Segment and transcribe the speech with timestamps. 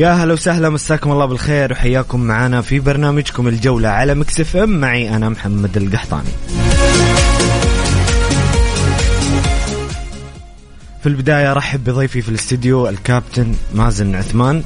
[0.00, 4.80] يا هلا وسهلا مساكم الله بالخير وحياكم معنا في برنامجكم الجولة على مكسف ام.
[4.80, 6.28] معي أنا محمد القحطاني.
[11.02, 14.62] في البداية رحب بضيفي في الاستديو الكابتن مازن عثمان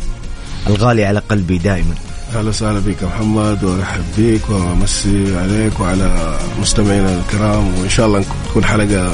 [0.67, 1.95] الغالي على قلبي دائما
[2.35, 8.25] أهلا وسهلا بك يا محمد وأرحب بك وأمسي عليك وعلى مستمعينا الكرام وإن شاء الله
[8.51, 9.13] تكون حلقة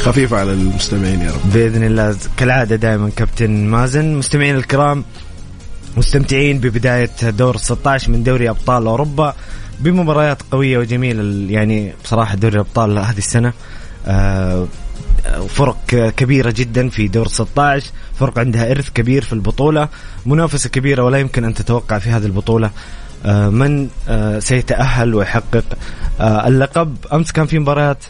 [0.00, 1.52] خفيفة على المستمعين يا رب.
[1.52, 4.14] بإذن الله كالعادة دائما كابتن مازن.
[4.14, 5.04] مستمعين الكرام
[5.98, 9.34] مستمتعين ببداية دور 16 من دوري أبطال أوروبا.
[9.80, 13.52] بمباريات قوية وجميلة يعني بصراحة دوري الأبطال هذه السنة.
[14.06, 14.66] آه،
[15.48, 19.88] فرق كبيرة جدا في دور 16 فرق عندها إرث كبير في البطولة.
[20.26, 22.70] منافسة كبيرة ولا يمكن أن تتوقع في هذه البطولة.
[23.26, 25.64] آه، من آه، سيتأهل ويحقق.
[26.20, 28.04] اللقب أمس كان في مباريات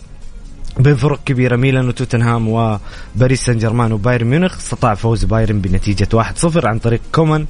[0.78, 4.56] بين فرق كبيرة ميلان وتوتنهام وباريس سان جيرمان وبايرن ميونخ.
[4.56, 7.46] استطاع فوز بايرن بنتيجة 1-0 عن طريق كومان.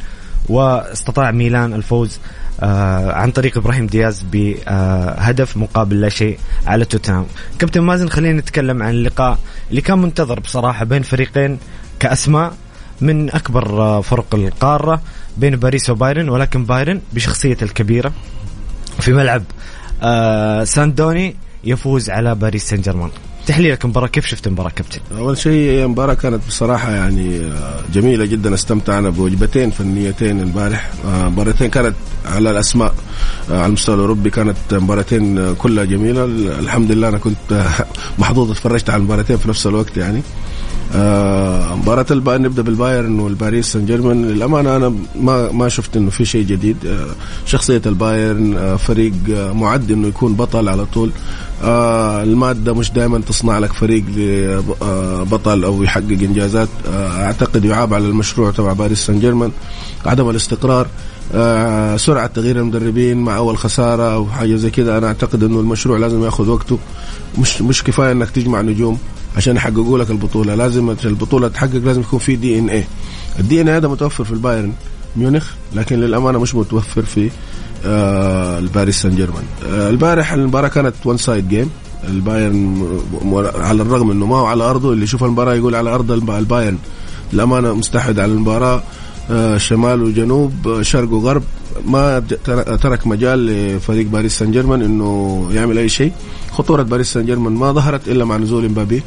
[0.48, 2.18] واستطاع ميلان الفوز
[2.60, 7.26] آه عن طريق إبراهيم دياز بهدف مقابل لا شيء على توتنهام.
[7.58, 9.38] كابتن مازن خلينا نتكلم عن اللقاء
[9.70, 11.58] اللي كان منتظر بصراحة بين فريقين
[12.00, 12.52] كأسماء
[13.00, 15.00] من أكبر آه، فرق القارة
[15.36, 18.12] بين باريس وبايرن ولكن بايرن بشخصيته الكبيرة
[19.00, 19.42] في ملعب
[20.02, 23.10] آه ساندوني يفوز على باريس سان جيرمان.
[23.48, 28.54] تحليلك المباراة كيف شفت المباراة كابتن؟ أول شيء المباراة كانت بصراحة يعني آه، جميلة جدا.
[28.54, 30.90] استمتعنا بوجبتين فنيتين البارح.
[31.06, 31.94] آه، مباراتين كانت
[32.26, 32.94] على الأسماء
[33.50, 36.24] آه، على المستوى الأوروبي كانت مباراتين كلها جميلة.
[36.58, 37.64] الحمد لله أنا كنت
[38.18, 40.22] محظوظ اتفرجت على المباراتين في نفس الوقت يعني.
[40.94, 46.46] مباراة البايرن نبدأ بالبايرن والباريس سان جيرمان للأمانة أنا ما ما شفت إنه في شيء
[46.46, 46.76] جديد.
[47.46, 49.12] شخصية البايرن فريق
[49.52, 51.10] معد إنه يكون بطل على طول.
[51.64, 54.04] آه المادة مش دائما تصنع لك فريق
[55.30, 56.68] بطل أو يحقق إنجازات.
[56.92, 59.50] آه أعتقد يعاب على المشروع تبع باريس سان جيرمان
[60.06, 60.86] عدم الاستقرار
[61.34, 65.98] آه سرعة تغيير المدربين مع أول خسارة أو حاجة زي كذا أنا أعتقد أنه المشروع
[65.98, 66.78] لازم ياخذ وقته.
[67.38, 68.98] مش مش كفاية أنك تجمع نجوم.
[69.38, 70.54] عشان يحققوا لك البطولة.
[70.54, 72.84] لازم البطولة تحقق لازم يكون في DNA ال
[73.38, 74.72] DNA هذا متوفر في البايرن
[75.16, 77.30] ميونخ لكن للأمانة مش متوفر في
[77.86, 79.42] آه الباريس سان جيرمان.
[79.70, 81.70] آه البارح المباراة كانت one side game
[82.08, 82.98] البايرن
[83.54, 86.78] على الرغم إنه ما هو على أرضه اللي يشوف المباراة يقول على أرض البايرن.
[87.32, 88.82] الامانه مستحوذ على المباراة.
[89.56, 91.42] شمال وجنوب آه، شرق وغرب.
[91.86, 92.20] ما
[92.82, 96.12] ترك مجال لفريق باريس سان جيرمان إنه يعمل أي شيء.
[96.52, 99.02] خطورة باريس سان جيرمان ما ظهرت إلا مع نزول امبابي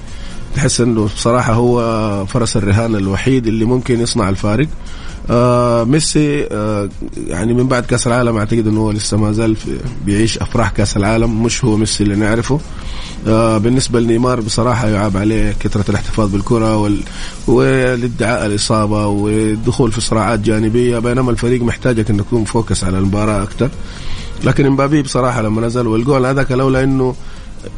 [0.55, 4.67] تحس إنه بصراحة هو فرس الرهان الوحيد اللي ممكن يصنع الفارق.
[5.29, 6.89] آه ميسي آه
[7.27, 9.57] يعني من بعد كأس العالم أعتقد إنه هو لسه ما زال
[10.05, 11.43] بيعيش أفراح كأس العالم.
[11.43, 12.59] مش هو ميسي اللي نعرفه.
[13.27, 16.99] آه بالنسبة لنيمار بصراحة يعاب عليه كثرة الاحتفاظ بالكرة وال...
[17.47, 23.69] والادعاء الإصابة والدخول في صراعات جانبية بينما الفريق محتاجك إنك تكون focus على المباراة أكثر
[24.43, 27.15] لكن إمبابي بصراحة لما نزل والجول هذاك لولا إنه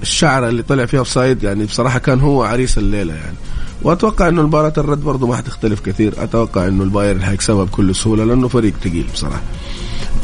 [0.02, 3.36] الشعره اللي طلع فيها offside يعني بصراحة كان هو عريس الليلة يعني.
[3.82, 6.14] وأتوقع إنه مباراه الرد برضه ما حتختلف كثير.
[6.18, 9.42] أتوقع إنه البايرن حيكسبها بكل سهولة لأنه فريق ثقيل بصراحة.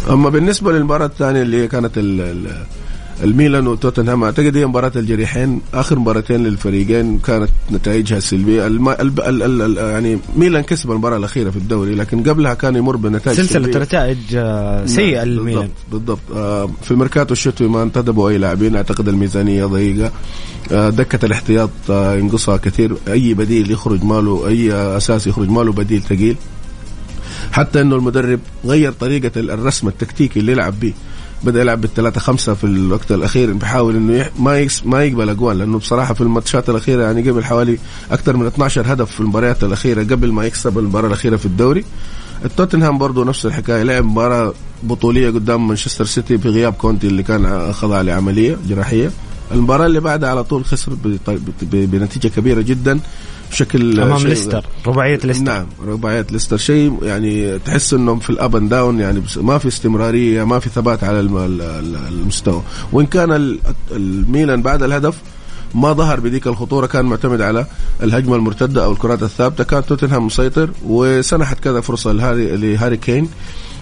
[0.09, 2.65] أما بالنسبة للمباراة الثانية اللي كانت ال ال
[3.23, 4.23] الميلان وتوتنهام.
[4.23, 8.67] أعتقد هي مباراة الجريحين آخر مباراتين للفريقين كانت نتائجها سلبية.
[8.67, 8.89] الم...
[8.89, 9.21] ال...
[9.21, 9.61] ال...
[9.61, 9.77] ال...
[9.77, 14.85] يعني ميلان كسب المباراة الأخيرة في الدوري لكن قبلها كان يمر بنتائج سلسلة نتائج آه،
[14.85, 15.69] سيئة نعم، للميلان.
[15.91, 16.37] بالضبط بالضبط.
[16.37, 18.75] آه، في الميركاتو الشتوي ما انتدبوا أي لاعبين.
[18.75, 20.11] أعتقد الميزانية ضيقة.
[20.71, 22.97] آه، دكة الاحتياط ينقصها كثير.
[23.07, 26.35] أي بديل يخرج ماله أي أساس يخرج ماله بديل ثقيل.
[27.51, 30.93] حتى إنه المدرب غير طريقة الرسم التكتيكي اللي يلعب به
[31.43, 34.29] بدأ يلعب بالثلاثة خمسة في الوقت الأخير بيحاول إنه.
[34.39, 34.67] ما.
[34.85, 37.77] ما يقبل أجوال لأنه بصراحة في الماتشات الأخيرة يعني قبل حوالي
[38.11, 41.85] أكثر من 12 هدف في المباريات الأخيرة قبل ما يكسب المباراة الأخيرة في الدوري
[42.45, 44.53] التوتنهام برضه نفس الحكاية لعب مباراة
[44.83, 49.11] بطولية قدام مانشستر سيتي في غياب كونتي اللي كان خضع لعملية جراحية
[49.51, 51.29] المباراة اللي بعدها على طول خسر بط-
[51.61, 52.99] ب- بنتيجة كبيرة جدا
[53.51, 55.43] بشكل أمام ليستر رباعية ليستر.
[55.43, 56.57] نعم رباعية ليستر.
[56.57, 60.69] شيء يعني تحس إنهم في ال up and down يعني ما في استمرارية ما في
[60.69, 62.61] ثبات على الم- ال- ال- المستوى.
[62.91, 63.59] وإن كان ال-
[63.91, 65.15] الميلان بعد الهدف
[65.75, 67.65] ما ظهر بديك الخطورة كان معتمد على
[68.03, 73.29] الهجمة المرتدة أو الكرات الثابتة كان توتنهام مسيطر وسنحت كذا فرصة لهاري كين.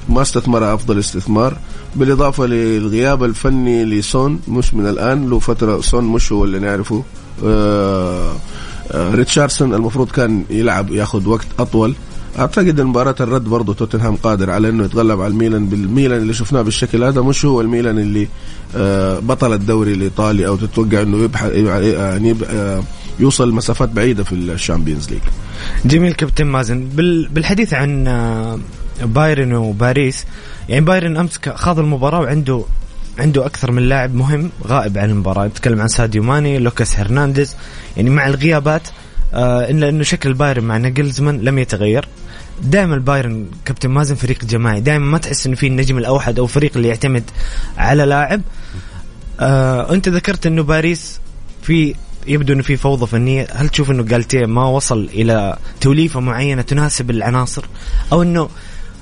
[0.10, 1.58] ما استثمر أفضل استثمار
[1.96, 7.04] بالإضافة للغياب الفني لسون مش من الآن له فترة سون مش هو اللي نعرفه.
[7.44, 8.36] آه
[8.92, 11.96] آه، ريتشاردسون المفروض كان يلعب ياخذ وقت أطول.
[12.40, 16.62] أعتقد ان مباراة الرد برضه توتنهام قادر على إنه يتغلب على الميلان بالميلان اللي شفناه
[16.62, 18.28] بالشكل هذا مش هو الميلان اللي
[18.76, 22.36] آه، بطل الدوري الإيطالي أو تتوقع إنه يبحث يعني
[23.20, 25.22] يوصل مسافات بعيدة في ال Champions League.
[25.86, 26.88] جميل كابتن مازن.
[26.96, 27.28] بال...
[27.28, 28.08] بالحديث عن
[29.02, 30.26] بايرن وباريس.
[30.70, 32.64] يعني بايرن أمس خاض المباراة وعنده
[33.20, 35.46] عنده أكثر من لاعب مهم غائب عن المباراة.
[35.46, 37.56] نتكلم عن ساديو ماني لوكاس هرنانديز.
[37.98, 38.82] يعني مع الغيابات
[39.34, 42.08] آه إلا إنه شكل بايرن مع ناجلزمان لم يتغير.
[42.64, 44.82] دائما البايرن كابتن مازن فريق جماعي.
[44.82, 47.24] دائما ما تحس إنه في النجم الأوحد أو فريق اللي يعتمد
[47.78, 48.42] على لاعب.
[49.40, 51.20] آه أنت ذكرت إنه باريس
[51.62, 51.96] في
[52.28, 53.48] يبدو إنه في فوضى فنية.
[53.52, 57.66] هل تشوف إنه جالتيه ما وصل إلى توليفة معينة تناسب العناصر؟
[58.12, 58.50] أو إنه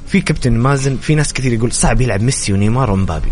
[0.07, 3.31] في كابتن مازن في ناس كثير يقول صعب يلعب ميسي ونيمار ومبابي.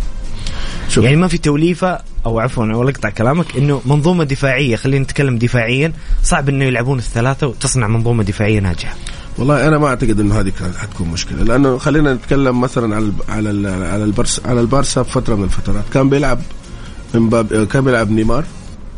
[0.90, 1.04] شوف.
[1.04, 5.94] يعني ما في توليفة أو عفوا أنا أقطع كلامك إنه منظومة دفاعية خلينا نتكلم دفاعيا
[6.24, 8.96] صعب إنه يلعبون الثلاثة وتصنع منظومة دفاعية ناجحة.
[9.38, 13.70] والله أنا ما أعتقد إنه هذه كانت حتكون مشكلة لأنه خلينا نتكلم مثلا على على
[13.70, 15.84] على البرس على البارسا في فتره من الفترات.
[15.94, 16.42] كان بيلعب
[17.16, 18.44] إمبابي كان بيلعب نيمار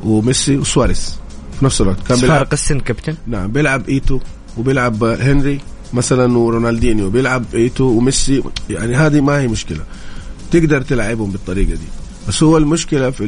[0.04, 1.20] وميسي وسواريز
[1.60, 2.08] في نفس الوقت.
[2.08, 4.20] كان بيلعب فارق السن كابتن؟ نعم بيلعب إيتو
[4.58, 5.60] وبيلعب هنري
[5.94, 9.82] مثلا ورونالدينيو بيلعب إيتو وميسي يعني هذه ما هي مشكلة.
[10.52, 11.88] تقدر تلعبهم بالطريقة دي.
[12.28, 13.24] بس هو المشكلة في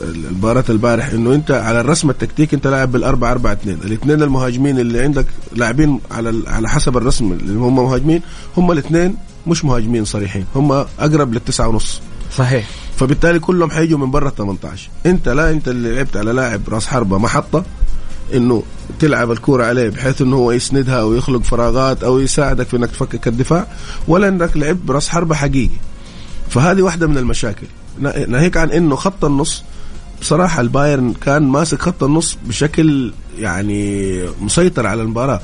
[0.00, 3.78] المباراة البارح إنه أنت على الرسم التكتيكي أنت لاعب بالأربعة أربعة اثنين.
[3.84, 8.22] الاثنين المهاجمين اللي عندك لاعبين على على حسب الرسم اللي هم مهاجمين
[8.56, 9.16] هم الاثنين
[9.46, 12.00] مش مهاجمين صريحين هم أقرب للتسعة ونص.
[12.36, 12.68] صحيح.
[12.96, 16.86] فبالتالي كلهم حيجوا من برا ال 18 أنت لا أنت اللي لعبت على لاعب راس
[16.86, 17.64] حربة محطة
[18.34, 18.62] إنه
[19.00, 23.28] تلعب الكورة عليه بحيث إنه هو يسندها أو يخلق فراغات أو يساعدك في إنك تفكك
[23.28, 23.66] الدفاع
[24.08, 25.74] ولا إنك لعبت براس حربة حقيقي.
[26.48, 27.66] فهذه واحدة من المشاكل.
[28.00, 29.62] نا- ناهيك عن إنه خط النص
[30.20, 35.40] بصراحة البايرن كان ماسك خط النص بشكل يعني مسيطر على المباراة.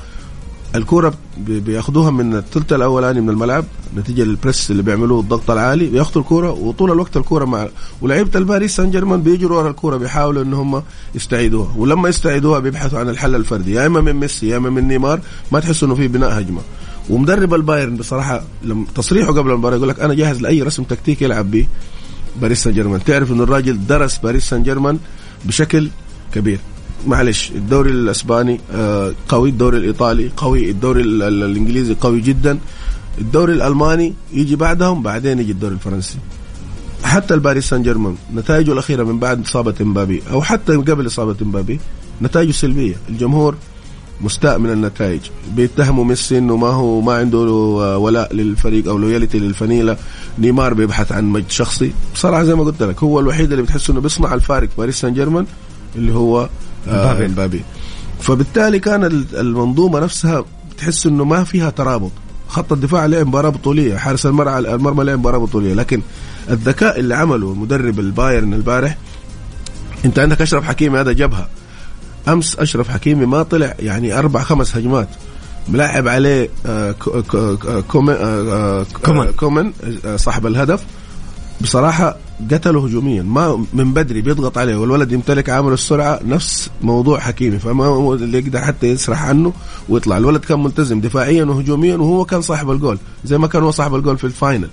[1.36, 3.64] بي- بياخدوها من الثلث الأولاني من الملعب
[3.96, 7.68] نتيجة لل press اللي بيعملوه الضغط العالي بياخدوا الكرة وطول الوقت الكرة مع
[8.02, 10.82] ولعيبة الباريس سان جيرمان بيجروا ورا الكرة بيحاولوا إن هم
[11.14, 15.20] يستعيدوها ولما يستعيدوها بيبحثوا عن الحل الفردي يا إما من ميسي يا إما من نيمار
[15.52, 16.60] ما تحس إنه في بناء هجمة.
[17.10, 21.50] ومدرب البايرن بصراحة لما تصريحه قبل المباراة يقول لك أنا جاهز لأي رسم تكتيكي يلعب
[21.50, 21.66] به
[22.40, 23.04] باريس سان جيرمان.
[23.04, 24.98] تعرف انه الراجل درس باريس سان جيرمان
[25.44, 25.88] بشكل
[26.34, 26.58] كبير.
[27.06, 32.58] معلش الدوري الإسباني آه، قوي الدوري الإيطالي قوي الدوري ال- ال- الإنجليزي قوي جدا.
[33.18, 36.16] الدوري الألماني يجي بعدهم بعدين يجي الدوري الفرنسي.
[37.04, 41.80] حتى الباريس سان جيرمان نتائجه الأخيرة من بعد إصابة إمبابي أو حتى قبل إصابة إمبابي
[42.22, 42.94] نتائجه سلبية.
[43.08, 43.54] الجمهور
[44.20, 45.20] مستاء من النتائج.
[45.56, 47.38] بيتهموا ميسي إنه ما هو ما عنده
[47.98, 49.96] ولاء للفريق أو loyalty للفنيله
[50.38, 51.92] نيمار بيبحث عن مجد شخصي.
[52.14, 55.46] بصراحة زي ما قلت لك هو الوحيد اللي بتحس إنه بيصنع الفارق باريس سان جيرمان
[55.96, 56.48] اللي هو
[56.88, 57.28] آه، مبابي.
[57.28, 57.62] مبابي.
[58.20, 60.44] فبالتالي كان ال- المنظومة نفسها
[60.78, 62.10] تحس إنه ما فيها ترابط.
[62.48, 65.74] خط الدفاع لعب مباراة بطولية حارس المرمى المرمى لعب مباراة بطولية.
[65.74, 66.02] لكن
[66.50, 68.96] الذكاء اللي عمله مدرب البايرن البارح
[70.04, 71.48] أنت عندك أشرف حكيمي هذا جبهة.
[72.28, 75.08] أمس أشرف حكيمي ما طلع يعني أربع خمس هجمات.
[75.68, 76.48] ملعب عليه
[76.98, 79.72] كو- كو- كو- كومن
[80.16, 80.84] صاحب الهدف.
[81.60, 82.16] بصراحة
[82.50, 83.22] قتله هجوميا.
[83.22, 84.76] ما من بدري بيضغط عليه.
[84.76, 87.58] والولد يمتلك عامل السرعة نفس موضوع حكيمي.
[87.58, 89.52] فما هو اللي يقدر حتى يسرح عنه
[89.88, 90.16] ويطلع.
[90.16, 94.18] الولد كان ملتزم دفاعيا وهجوميا وهو كان صاحب الجول زي ما كان هو صاحب الجول
[94.18, 94.68] في ال final.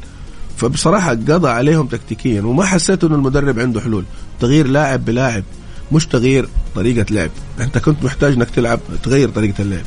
[0.58, 4.04] فبصراحة قضى عليهم تكتيكيا وما حسيت إنه المدرب عنده حلول.
[4.40, 5.44] تغيير لاعب بلاعب
[5.92, 7.32] مش تغيير طريقة لعب.
[7.60, 9.86] أنت كنت محتاج إنك تلعب تغير طريقة اللعب.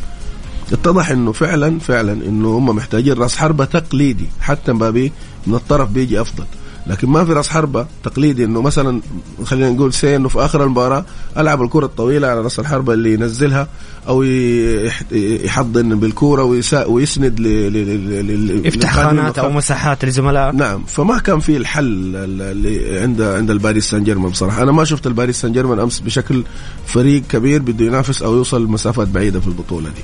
[0.72, 4.26] اتضح إنه فعلا فعلا إنه هم محتاجين راس حربة تقليدي.
[4.40, 5.12] حتى مبابي
[5.46, 6.44] من الطرف بيجي أفضل.
[6.87, 9.01] لكن ما في راس حربة تقليدي إنه مثلا
[9.45, 11.05] خلينا نقول سي إنه في آخر المباراة
[11.39, 13.69] ألعب الكرة الطويلة على راس الحربة اللي ينزلها
[14.09, 16.43] أو يح- يحضن بالكورة
[16.89, 23.51] ويسند ل يفتح خانات أو مساحات لزملائه نعم فما كان في الحل اللي عند عند
[23.51, 24.62] الباريس سان جيرمان بصراحة.
[24.62, 26.45] أنا ما شفت الباريس سان جيرمان أمس بشكل
[26.87, 30.03] فريق كبير بده ينافس أو يوصل مسافات بعيدة في البطولة دي.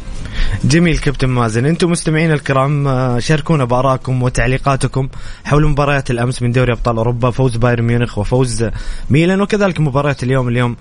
[0.68, 1.66] جميل كابتن مازن.
[1.66, 5.08] أنتم مستمعين الكرام آه، شاركونا بآرائكم وتعليقاتكم
[5.44, 8.64] حول مباريات الأمس من دوري أبطال أوروبا فوز بايرن ميونخ وفوز
[9.10, 10.76] ميلان وكذلك مباريات اليوم اليوم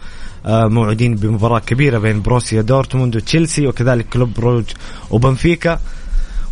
[0.45, 4.63] آه، موعودين بمباراة كبيرة بين بروسيا دورتموند وتشيلسي وكذلك كلوب بروج
[5.11, 5.79] وبنفيكا.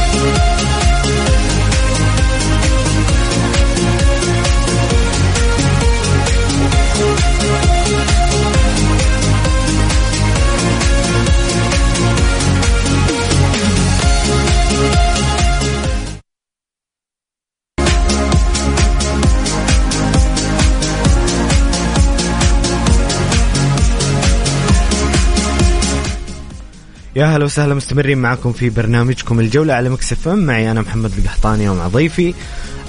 [27.16, 30.39] يا هلا وسهلا مستمرين معكم في برنامجكم الجولة على ميكس اف ام.
[30.39, 32.34] معي أنا محمد القحطاني ومع ضيفي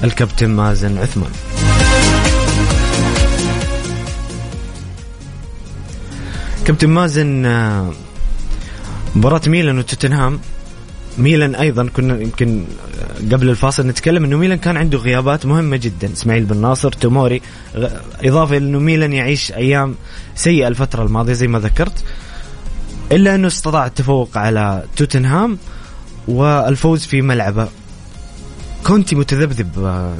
[0.05, 1.31] الكابتن مازن عثمان.
[6.67, 7.93] كابتن مازن آه،
[9.17, 10.41] مباراة ميلان وتوتنهام.
[11.19, 12.65] ميلان أيضا كنا يمكن
[13.01, 16.13] آه، قبل الفاصل نتكلم إنه ميلان كان عنده غيابات مهمة جدا.
[16.13, 17.43] إسماعيل بن ناصر توموري
[18.25, 19.95] إضافة إنه ميلان يعيش أيام
[20.35, 22.05] سيئة الفترة الماضية زي ما ذكرت.
[23.13, 25.59] إلا أنه استطاع التفوق على توتنهام
[26.29, 27.69] والفوز في ملعبه.
[28.87, 30.15] كنت متذبذب آه،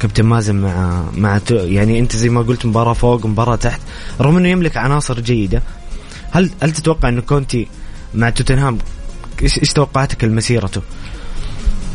[0.00, 3.80] كابتن مازن مع مع يعني أنت زي ما قلت مباراة فوق مباراة تحت
[4.20, 5.62] رغم أنه يملك عناصر جيدة.
[6.30, 7.68] هل هل تتوقع انه كونتي
[8.14, 8.78] مع توتنهام
[9.42, 10.82] إيش إيش توقعاتك لمسيرته؟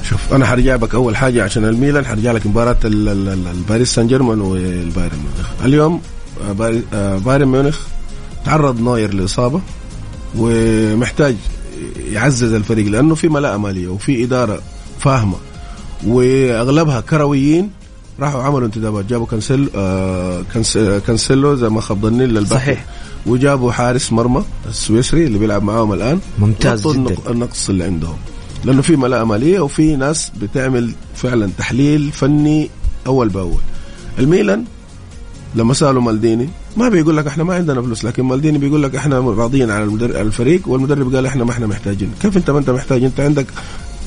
[0.10, 3.93] شوف أنا حرجع بك أول حاجة عشان الميلان حرجع لك مباراة ال- ال- ال- الباريس
[3.93, 5.50] سان جيرمان والبايرن ميونخ.
[5.65, 6.01] اليوم
[6.62, 7.79] آه، آه، بايرن ميونخ
[8.46, 9.62] تعرض نوير لإصابة.
[10.38, 11.36] ومحتاج
[12.12, 14.62] يعزز الفريق لأنه في ملاءة مالية وفي إدارة
[15.00, 15.36] فاهمة
[16.08, 17.70] وأغلبها كرويين
[18.20, 19.06] راحوا عملوا انتدابات.
[19.06, 20.44] جابوا كانسيل آه
[20.78, 22.86] آه، كانسيلو زي ما جاب لل back صحيح.
[23.26, 26.20] وجابوا حارس مرمى السويسري اللي بيلعب معاهم الآن.
[26.40, 26.92] ممتاز جدا.
[26.92, 28.18] النق- النقص اللي عندهم.
[28.66, 32.70] لأنه في ملاءة مالية وفي ناس بتعمل فعلا تحليل فني
[33.08, 33.62] أول بأول.
[34.20, 34.66] الميلان
[35.56, 39.20] لما سألوا مالديني ما بيقول لك إحنا ما عندنا فلوس لكن مالديني بيقول لك إحنا
[39.20, 42.12] راضيين على الفريق والمدرب قال إحنا ما إحنا محتاجين.
[42.22, 43.46] كيف أنت ما أنت محتاج؟ أنت عندك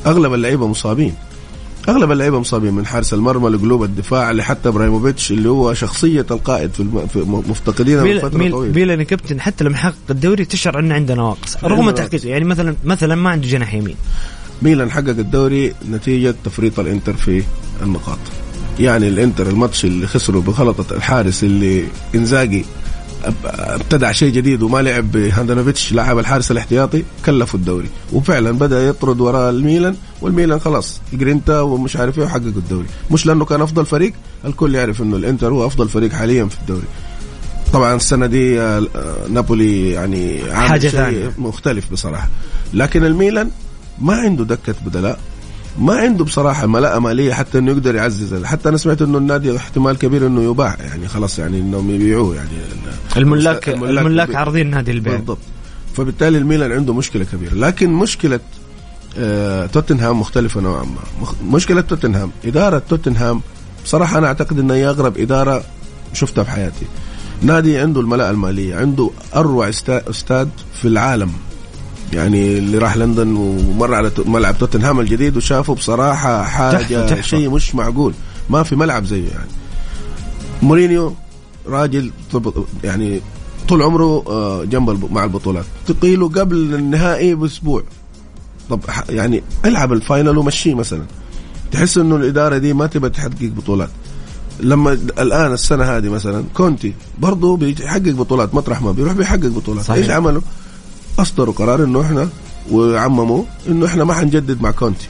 [0.06, 1.14] أغلب اللعيبة مصابين.
[1.88, 6.80] أغلب اللعيبة مصابين من حارس المرمى لقلوب الدفاع لحتى إبراهيموفيتش اللي هو شخصية القائد في,
[6.80, 7.06] الم...
[7.06, 8.74] في مفتقدينه من فتره ميل طويلة.
[8.74, 13.14] ميلان كابتن حتى لما حقق الدوري تشعر إنه عنده نواقص رغم تحقيقه يعني مثلا مثلا
[13.14, 13.96] ما عنده جناح يمين.
[14.62, 17.42] ميلان حقق الدوري نتيجة تفريط الإنتر في
[17.82, 18.18] النقاط.
[18.80, 22.64] يعني الإنتر الماتش اللي خسروا بغلطة الحارس اللي إنزاجي
[23.44, 27.88] ابتدع شيء جديد وما لعب بهاندانوفيتش لاعب الحارس الاحتياطي كلفوا الدوري.
[28.12, 32.86] وفعلا بدأ يطرد وراء الميلان والميلان خلاص جرينتا ومش عارف إيه وحققوا الدوري.
[33.10, 34.12] مش لأنه كان أفضل فريق
[34.44, 36.86] الكل يعرف إنه الإنتر هو أفضل فريق حاليا في الدوري.
[37.72, 38.82] طبعا السنة دي آه،
[39.30, 41.32] نابولي يعني عامل حاجة شيء ثانية.
[41.38, 42.28] مختلف بصراحة.
[42.74, 43.50] لكن الميلان
[44.00, 45.18] ما عنده دكة بدلاء.
[45.78, 49.98] ما عنده بصراحة ملاءة مالية حتى إنه يقدر يعزز حتى أنا سمعت إنه النادي احتمال
[49.98, 52.48] كبير إنه يباع يعني خلاص يعني إنهم يبيعوه يعني
[53.16, 55.16] الملاك الملاك بي- عارضين نادي البيع.
[55.16, 55.38] بالضبط.
[55.96, 57.54] فبالتالي الميلان عنده مشكلة كبيرة.
[57.54, 58.40] لكن مشكلة
[59.18, 61.26] آه توتنهام مختلفة نوعا ما.
[61.56, 63.40] مشكلة توتنهام إدارة توتنهام
[63.84, 65.64] بصراحة أنا أعتقد إنها هي أغرب إدارة
[66.12, 66.86] شفتها في حياتي
[67.42, 70.48] نادي عنده الملاءة المالية عنده أروع استا- استاد
[70.82, 71.32] في العالم.
[72.14, 77.20] يعني اللي راح لندن ومر على ملعب توتنهام الجديد وشافه بصراحة حاجة.
[77.20, 78.14] شيء مش معقول.
[78.50, 79.50] ما في ملعب زيه يعني.
[80.62, 81.14] مورينيو
[81.66, 82.10] راجل
[82.84, 83.20] يعني
[83.68, 85.64] طول عمره آه، جاب معاه البطولات.
[85.86, 87.82] تقيله قبل النهائي بأسبوع.
[88.70, 91.02] طب يعني العب ال final ومشيه مثلا.
[91.72, 93.90] تحس إنه الإدارة دي ما تبى تحقق بطولات.
[94.60, 99.84] لما الآن السنة هذه مثلا كونتي برضه بيحقق بطولات مطرح ما بيروح بيحقق بطولات.
[99.84, 100.02] صحيح.
[100.02, 100.42] إيش عملوا؟
[101.18, 102.28] اصدروا قرار إنه إحنا
[102.70, 105.08] وعمموا إنه إحنا ما حنجدد مع كونتي.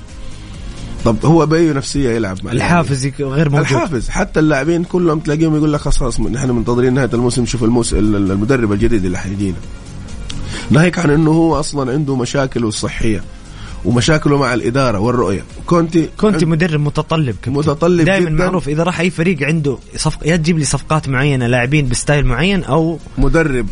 [1.04, 3.60] طب هو بأي نفسية يلعب مع الحافز يك- غير موجود.
[3.66, 8.16] الحافز حتى اللاعبين كلهم تلاقيهم يقول لك خلاص نحن منتظرين نهاية الموسم نشوف الموس ال-
[8.16, 9.56] ال- المدرب الجديد اللي حيجينا.
[10.70, 13.22] ناهيك عن إنه هو أصلا عنده مشاكل صحيه
[13.84, 15.44] ومشاكله مع الإدارة والرؤية.
[15.66, 17.52] كونتي كونتي مدرب متطلب كابتن.
[17.52, 18.30] متطلب دائما.
[18.30, 22.26] معروف إذا راح أي فريق عنده صفق يا تجيب لي صفقات معينة لاعبين ب style
[22.26, 23.66] معين أو مدرب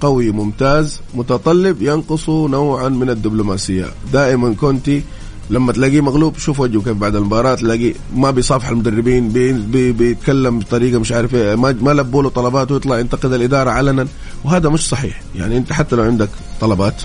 [0.00, 3.86] قوي ممتاز متطلب ينقص نوعا من الدبلوماسية.
[4.12, 5.02] دائما كونتي
[5.50, 10.58] لما تلاقيه مغلوب شوف وجهه كيف بعد المباراة تلاقيه ما بيصافح المدربين بي بي بيتكلم
[10.58, 14.06] بطريقة مش عارف إيه ما, ما لبوا له طلبات ويطلع ينتقد الإدارة علنا.
[14.44, 15.22] وهذا مش صحيح.
[15.36, 16.28] يعني أنت حتى لو عندك
[16.60, 17.02] طلبات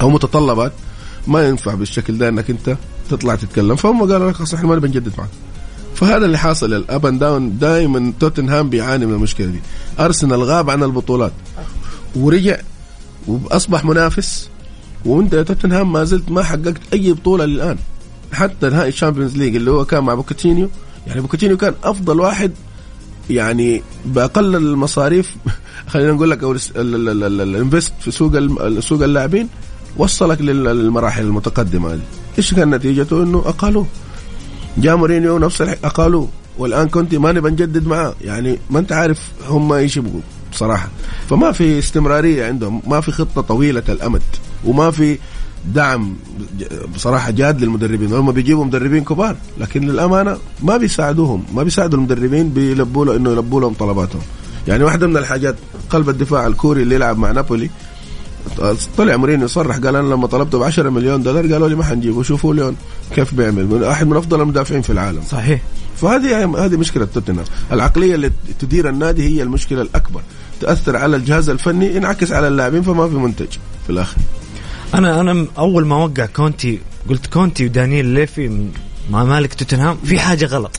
[0.00, 0.72] أو متطلبات
[1.26, 2.76] ما ينفع بالشكل ده إنك أنت
[3.10, 3.76] تطلع تتكلم.
[3.76, 5.28] فهم قالوا لك خلاص إحنا ما بنجدد معك.
[5.94, 6.74] فهذا اللي حاصل.
[6.74, 9.60] ال up down دائما توتنهام بيعاني من المشكلة دي.
[10.00, 11.32] أرسنال غاب عن البطولات.
[12.16, 12.56] ورجع
[13.26, 14.48] وأصبح منافس.
[15.04, 17.76] وأنت يا توتنهام ما زلت ما حققت أي بطولة للآن.
[18.32, 20.68] حتى نهائي ال Champions League اللي هو كان مع بوكاتينيو
[21.06, 22.50] يعني بوكاتينيو كان أفضل واحد
[23.30, 25.36] يعني بأقل المصاريف
[25.90, 28.32] خلينا نقول لك أو ال invest في سوق
[28.80, 29.48] سوق اللاعبين
[29.96, 32.00] وصلك لل- للمراحل المتقدمة هذه.
[32.38, 33.86] إيش كان نتيجته؟ إنه أقالوه.
[34.78, 36.28] جاء مورينيو نفس أقالوه.
[36.58, 38.14] والآن كنت ما نبى نجدد معاه.
[38.24, 40.20] يعني ما أنت عارف هم إيش يبغوا
[40.56, 40.88] بصراحة.
[41.28, 44.22] فما في استمرارية عندهم ما في خطة طويلة الأمد
[44.64, 45.18] وما في
[45.74, 46.14] دعم
[46.94, 48.12] بصراحة جاد للمدربين.
[48.12, 53.60] هم بيجيبوا مدربين كبار لكن للأمانة ما بيساعدوهم ما بيساعدوا المدربين بيلبوا له إنه يلبوا
[53.60, 54.22] لهم طلباتهم.
[54.68, 55.56] يعني واحدة من الحاجات
[55.90, 57.70] قلب الدفاع الكوري اللي يلعب مع نابولي
[58.98, 62.22] طلع مورينيو صرح قال أنا لما طلبته ب 10 مليون دولار قالوا لي ما حنجيبه
[62.22, 62.76] شوفوا ليون
[63.14, 63.66] كيف بيعمل.
[63.66, 65.22] من واحد من أفضل المدافعين في العالم.
[65.30, 65.60] صحيح.
[65.96, 67.44] فهذه هذه مشكلة توتنهام.
[67.72, 70.22] العقلية اللي تدير النادي هي المشكلة الأكبر.
[70.60, 73.48] تأثر على الجهاز الفني ينعكس على اللاعبين فما في منتج
[73.84, 74.16] في الآخر.
[74.94, 78.68] أنا أنا أول ما وقع كونتي قلت كونتي ودانيال ليفي
[79.10, 80.76] مع مالك توتنهام؟ في حاجة غلط.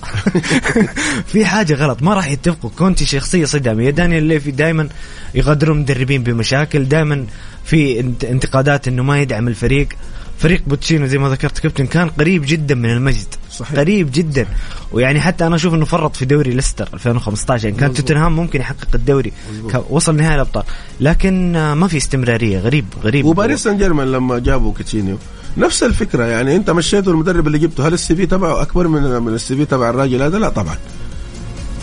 [1.31, 2.01] في حاجة غلط.
[2.03, 2.69] ما راح يتفقوا.
[2.77, 4.89] كونتي شخصية صداميه دانيال ليفي دائما
[5.35, 6.83] يغادرون مدربين بمشاكل.
[6.85, 7.25] دائما
[7.65, 9.87] في انت- انتقادات إنه ما يدعم الفريق.
[10.39, 13.27] فريق بوتشيتينو زي ما ذكرت كابتن كان قريب جدا من المجد.
[13.51, 13.79] صحيح.
[13.79, 14.45] قريب جدا.
[14.91, 18.87] ويعني حتى أنا أشوف إنه فرط في دوري ليستر 2015 يعني كان توتنهام ممكن يحقق
[18.95, 19.33] الدوري.
[19.89, 20.63] وصل نهائي الأبطال.
[21.01, 22.59] لكن آه، ما في استمرارية.
[22.59, 23.25] غريب غريب.
[23.25, 25.17] وباريس سان جيرمان لما جابوا بوتشيتينو
[25.57, 29.33] نفس الفكرة يعني أنت مشيته المدرب اللي جبته هل ال CV تبعه أكبر من من
[29.33, 30.75] ال CV تبع الراجل هذا؟ لا طبعا.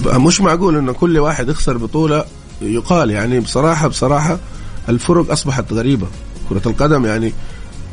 [0.07, 2.25] مش معقول إنه كل واحد يخسر بطولة
[2.63, 4.39] يقال يعني بصراحة بصراحة
[4.89, 6.07] الفرق أصبحت غريبة.
[6.49, 7.33] كرة القدم يعني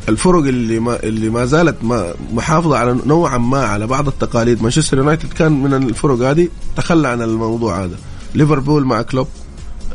[0.10, 4.62] الفرق اللي ما اللي ما زالت ما محافظة على نوعا ما على بعض التقاليد.
[4.62, 7.96] مانشستر يونايتد كان من الفرق هذه تخلى عن الموضوع هذا.
[8.36, 9.28] ليفربول مع كلوب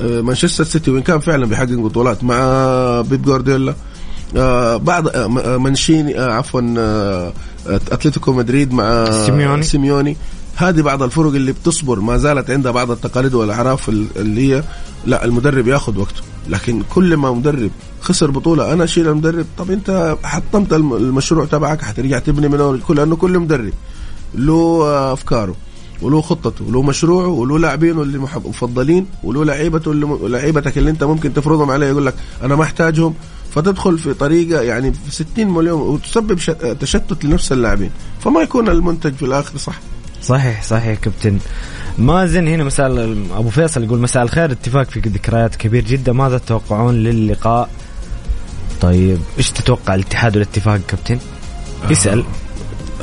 [0.01, 2.37] آه، مانشستر سيتي وين كان فعلا بيحقق بطولات مع
[3.01, 3.75] بيب جوارديولا
[4.77, 6.61] بعض آه، م- آه، منشيني آه، عفوا
[7.67, 9.63] أتلتيكو مدريد مع سيميوني.
[9.63, 10.17] سيميوني.
[10.57, 14.63] هذه بعض الفرق اللي بتصبر ما زالت عندها بعض التقاليد والأعراف ال- اللي هي
[15.07, 16.23] لا المدرب ياخذ وقته.
[16.49, 21.83] لكن كل ما مدرب خسر بطولة أنا أشيل المدرب طب أنت حطمت الم- المشروع تبعك
[21.83, 23.73] حترجع تبني من أول كل لأنه كل مدرب
[24.35, 25.55] له أفكاره
[26.03, 31.35] وله خطته وله مشروعه وله لاعبينه اللي مفضلين وله لعيبته اللي لعيبتك اللي أنت ممكن
[31.35, 33.15] تفرضهم عليه يقول لك أنا ما أحتاجهم.
[33.57, 36.39] فتدخل في طريقة يعني في 60 مليون وتسبب
[36.81, 37.91] تشتت لنفس اللاعبين.
[38.21, 39.81] فما يكون المنتج في الآخر صح.
[40.23, 41.39] صحيح صحيح كابتن.
[41.99, 42.87] مازن هنا مساء
[43.37, 46.13] أبو فيصل يقول مساء الخير اتفاق في ذكريات كبير جدا.
[46.13, 47.69] ماذا تتوقعون للقاء؟
[48.81, 51.19] طيب إيش تتوقع الاتحاد والاتفاق كابتن؟
[51.91, 52.25] يسأل.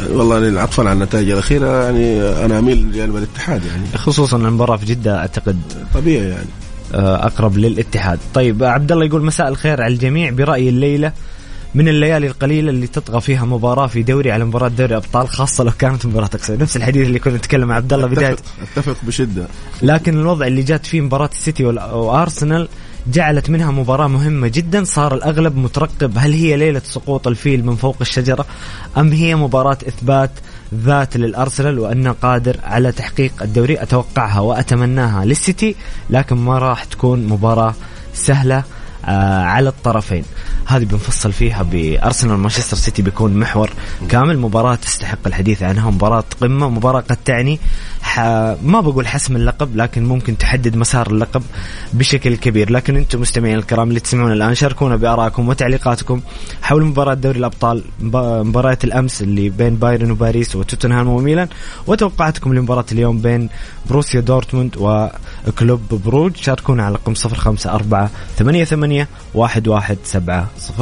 [0.10, 3.84] والله يعني عطفا على النتائج الأخيرة يعني أنا أميل لجانب الاتحاد يعني.
[3.96, 5.60] خصوصا المباراة في جدة أعتقد.
[5.94, 6.36] طبيعي يعني.
[6.36, 8.20] آه، أقرب للاتحاد.
[8.34, 10.30] طيب عبد الله يقول مساء الخير على الجميع.
[10.30, 11.12] برأيي الليلة
[11.76, 15.72] من الليالي القليلة اللي تطغى فيها مباراة في دوري على مباراة دوري أبطال خاصة لو
[15.80, 16.62] كانت مباراة تكسب.
[16.62, 18.36] نفس الحديث اللي كنا نتكلم مع عبد الله بداية.
[18.62, 19.48] أتفق, بشدة.
[19.82, 22.68] لكن الوضع اللي جات فيه مباراة السيتي وأرسنال
[23.08, 24.84] جعلت منها مباراة مهمة جدا.
[24.84, 28.46] صار الأغلب مترقب هل هي ليلة سقوط الفيل من فوق الشجرة
[28.98, 30.32] أم هي مباراة إثبات
[30.76, 35.76] ذات للأرسنال وأنه قادر على تحقيق الدوري؟ أتوقعها وأتمناها للسيتي
[36.10, 37.74] لكن ما راح تكون مباراة
[38.14, 38.64] سهلة
[39.06, 40.24] آه على الطرفين.
[40.66, 43.70] هذه بنفصل فيها بأرسنال مانشستر سيتي بيكون محور
[44.10, 47.60] كامل مباراة تستحق الحديث عنها مباراة قمة مباراة قد تعني.
[48.64, 51.44] ما بقول حسم اللقب لكن ممكن تحدد مسار اللقب
[51.94, 56.22] بشكل كبير لكن أنتم مستمعين الكرام اللي تسمعون الآن شاركونا بآرائكم وتعليقاتكم
[56.62, 61.48] حول مباراة دوري الأبطال مب- مباراة الأمس اللي بين بايرن وباريس وتوتنهام وميلان
[61.88, 63.50] وتوقعاتكم لمباراة اليوم بين
[63.90, 64.78] بروسيا دورتموند
[65.48, 66.36] وكلوب بروج.
[66.36, 70.74] شاركونا على رقم 054 88 11700 في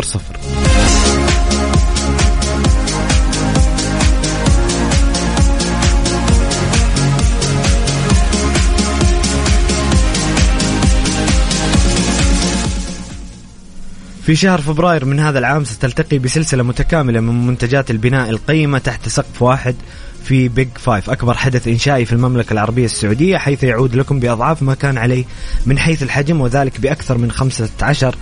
[14.24, 19.41] في شهر فبراير من هذا العام ستلتقي بسلسلة متكاملة من منتجات البناء القيمة تحت سقف
[19.41, 19.76] واحد
[20.24, 24.74] في بيج فايف أكبر حدث إنشائي في المملكة العربية السعودية حيث يعود لكم بأضعاف ما
[24.74, 25.26] كان عليه
[25.66, 28.16] من حيث الحجم وذلك بأكثر من 15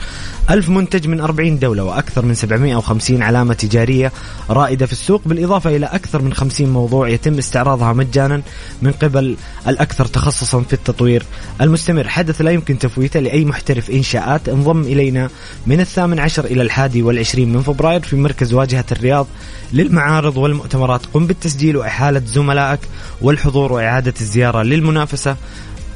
[0.50, 4.12] ألف منتج من 40 دولة وأكثر من 750 علامة تجارية
[4.50, 8.42] رائدة في السوق بالإضافة إلى أكثر من 50 موضوع يتم استعراضها مجانا
[8.82, 9.36] من قبل
[9.68, 11.24] الأكثر تخصصا في التطوير
[11.62, 12.08] المستمر.
[12.08, 14.50] حدث لا يمكن تفويته لأي محترف إنشاءات.
[14.50, 15.30] انضم إلينا
[15.68, 19.28] من الثامن عشر إلى الحادي والعشرين من فبراير في مركز واجهة الرياض
[19.74, 21.06] للمعارض والمؤتمرات.
[21.14, 22.80] قم بالتسجيل وإحالة زملائك
[23.22, 25.36] والحضور وإعادة الزيارة للمنافسة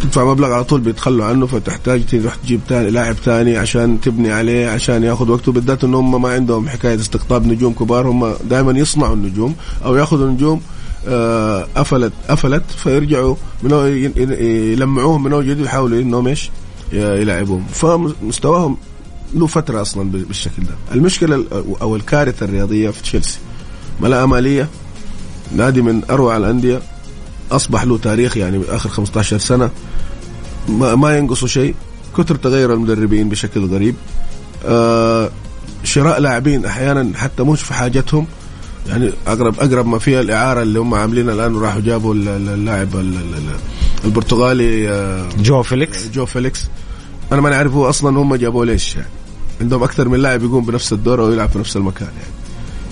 [0.02, 4.68] تدفع مبلغ على طول بيتخلوا عنه فتحتاج تروح تجيب تاني لاعب ثاني عشان تبني عليه
[4.68, 5.52] عشان ياخذ وقته.
[5.52, 10.30] بالذات ان هم ما عندهم حكاية استقطاب نجوم كبار هم دائما يصنعوا النجوم أو ياخذوا
[10.30, 10.62] نجوم آه،
[11.76, 13.70] قفلت قفلت فيرجعوا من
[14.72, 16.50] يلمعوهم من اول جديد ويحاولوا إنهم إيش؟
[16.92, 18.76] يلعبوهم فمستواهم
[19.34, 20.94] له فترة أصلا بالشكل ده.
[20.94, 21.44] المشكلة
[21.82, 23.38] أو الكارثة الرياضية في تشيلسي.
[24.00, 24.68] ملاءه ماليه
[25.56, 26.82] نادي من أروع الأندية
[27.50, 29.70] أصبح له تاريخ يعني آخر 15 سنة.
[30.68, 31.74] ما, ما ينقصوا شيء.
[32.18, 33.94] كثر تغير المدربين بشكل غريب.
[34.66, 35.30] آه
[35.84, 38.26] شراء لاعبين أحيانا حتى مش في حاجتهم.
[38.88, 42.88] يعني اقرب أقرب ما فيها الإعارة اللي هم عاملينها الآن وراحوا جابوا اللاعب
[44.04, 46.08] البرتغالي آه، جواو فيليكس.
[46.08, 46.64] جواو فيليكس.
[47.32, 49.08] أنا ما نعرف هو أصلا هم جابوه ليش يعني؟
[49.60, 52.32] عندهم أكثر من لاعب يقوم بنفس الدور أو يلعب في نفس المكان يعني.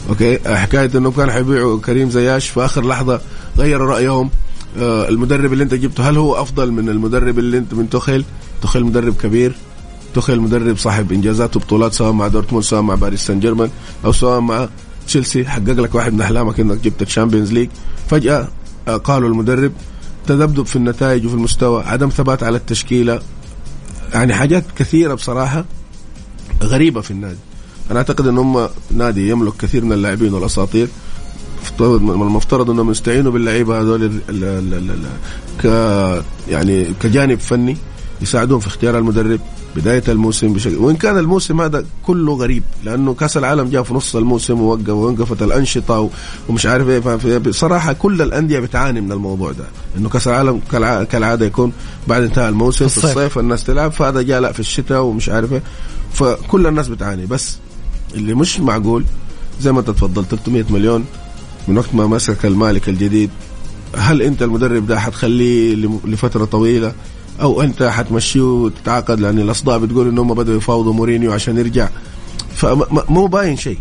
[0.09, 3.21] okay؟ حكاية إنهم كانوا حيبيعوا حكيم زياش في آخر لحظة
[3.59, 4.31] غيروا رأيهم.
[4.79, 8.25] آه المدرب اللي أنت جبته هل هو أفضل من المدرب اللي انت من تخيل
[8.63, 9.55] تخيل مدرب كبير.
[10.15, 13.71] تخيل مدرب صاحب إنجازات وبطولات سواء مع دورتموند سواء مع باريس سان جيرمان
[14.05, 14.69] أو سواء مع
[15.11, 17.69] تشيلسي حقق لك واحد من أحلامك إنك جبت ال Champions League.
[18.11, 18.49] فجأة
[18.89, 19.73] آه، قالوا المدرب
[20.27, 23.21] تذبذب في النتائج وفي المستوى عدم ثبات على التشكيلة.
[24.15, 25.65] يعني حاجات كثيرة بصراحة
[26.63, 27.39] غريبة في النادي.
[27.91, 30.89] أنا أعتقد إن هم نادي يملك كثير من اللاعبين والأساطير.
[31.81, 34.21] المفترض إنهم يستعينوا باللعيبة هذول
[35.63, 35.65] ك
[36.49, 37.77] يعني كجانب فني
[38.23, 39.41] يساعدون في اختيار المدرب.
[39.77, 44.17] بداية الموسم بشكل وإن كان الموسم هذا كله غريب لأنه كأس العالم جاء في نص
[44.17, 46.11] الموسم ووقف ووقفت الأنشطة
[46.49, 49.65] ومش عارف إيه بصراحة كل الأندية بتعاني من الموضوع ده
[49.97, 50.61] إنه كأس العالم
[51.11, 51.73] كالعادة يكون
[52.09, 55.29] بعد انتهاء الموسم في الصيف, في الصيف الناس تلعب فهذا جاء لأ في الشتاء ومش
[55.29, 55.63] عارف إيه
[56.13, 57.27] فكل الناس بتعاني.
[57.27, 57.57] بس
[58.15, 59.05] اللي مش معقول
[59.61, 61.05] زي ما أنت تفضلت 300 مليون
[61.69, 63.31] من وقت ما مسك المالك الجديد
[63.97, 66.93] هل أنت المدرب ده حتخليه لفترة طويلة؟
[67.41, 71.89] أو أنت حتمشيه وتتعاقد لأن الاصداء بتقول ان هم بدأوا يفاوضوا مورينيو عشان يرجع.
[72.55, 73.79] فمو باين شيء.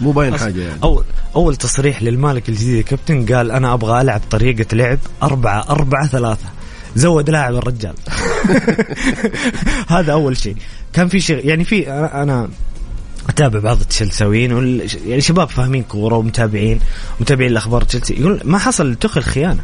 [0.00, 0.82] مو باين حاجة يعني.
[0.82, 1.04] اول
[1.36, 6.48] أول تصريح للمالك الجديد كابتن قال أنا أبغى ألعب طريقة لعب أربعة أربعة ثلاثة.
[6.96, 7.94] زود لاعب الرجال.
[9.88, 10.56] هذا أول شيء.
[10.92, 12.48] كان في شيء يعني في أنا
[13.28, 16.80] أتابع بعض التشيلساويين يعني شباب فاهمين كورة ومتابعين
[17.20, 18.14] متابعين الأخبار تشيلسي.
[18.14, 19.62] يقول ما حصل تخل خيانه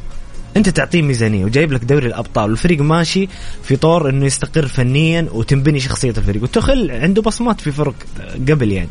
[0.56, 3.28] انت تعطيه ميزانية وجايب لك دوري الأبطال والفريق ماشي
[3.62, 6.42] في طور إنه يستقر فنيا وتنبني شخصية الفريق.
[6.42, 7.94] وتخل عنده بصمات في فرق
[8.48, 8.88] قبل يعني.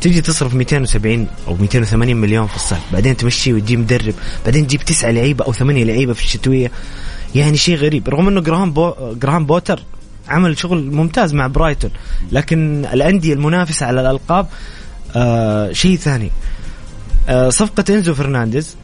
[0.00, 5.10] تجي تصرف 270 أو 280 مليون في الصيف بعدين تمشيه وتجيب مدرب بعدين تجيب تسعة
[5.10, 6.70] لعيبة أو ثمانية لعيبة في الشتوية.
[7.34, 8.08] يعني شيء غريب.
[8.08, 9.82] رغم إنه جراهام بو جراهام بوتر
[10.28, 11.90] عمل شغل ممتاز مع برايتون
[12.32, 14.46] لكن الأندية المنافسة على الألقاب
[15.16, 16.30] آه شيء ثاني.
[17.28, 18.76] آه صفقة إنزو فرنانديز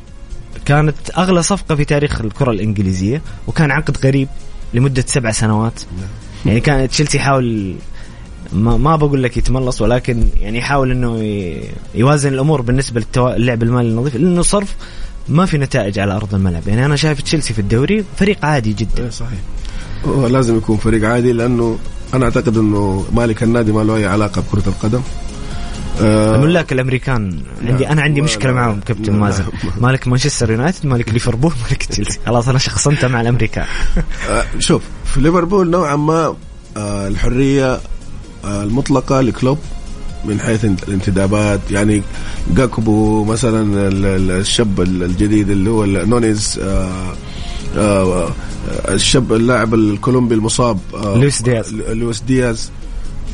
[0.65, 4.29] كانت أغلى صفقة في تاريخ الكرة الإنجليزية وكان عقد غريب
[4.75, 5.81] لمدة سبع سنوات.
[6.47, 7.75] يعني كان تشيلسي يحاول
[8.53, 11.23] ما, ما بقول لك يتملص ولكن يعني يحاول إنه
[11.95, 14.77] يوازن الأمور بالنسبة للعب المالي النظيف لأنه صرف
[15.29, 16.69] ما في نتائج على أرض الملعب.
[16.69, 19.03] يعني أنا شايف تشيلسي في الدوري فريق عادي جدا.
[19.03, 19.39] إيه صحيح.
[20.05, 21.79] هو لازم يكون فريق عادي لأنه
[22.15, 25.01] أنا أعتقد إنه مالك النادي ما له أي علاقة بكرة القدم.
[26.01, 27.39] الملاك الأمريكان.
[27.67, 29.45] عندي أنا عندي مشكلة معهم كابتن مازن.
[29.81, 32.19] مالك مانشستر يونايتد مالك ليفربول مالك تشيلسي.
[32.27, 33.67] خلاص أنا شخصنت مع الأمريكان.
[34.31, 36.35] آه شوف في ليفربول نوعا ما
[36.77, 37.81] آه الحرية
[38.45, 39.59] آه المطلقة لكلوب
[40.25, 41.61] من حيث الانتدابات.
[41.71, 42.03] يعني
[42.55, 43.89] جاكبو مثلا
[44.41, 47.13] الشاب الجديد اللي هو نونيز آه
[47.77, 48.29] آه
[48.89, 51.75] الشاب اللاعب الكولومبي المصاب آه لويس دياز.
[51.75, 52.71] لويس دياز.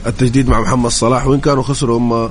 [0.06, 2.30] التجديد مع محمد صلاح وإن كانوا خسروا هم آه، آه،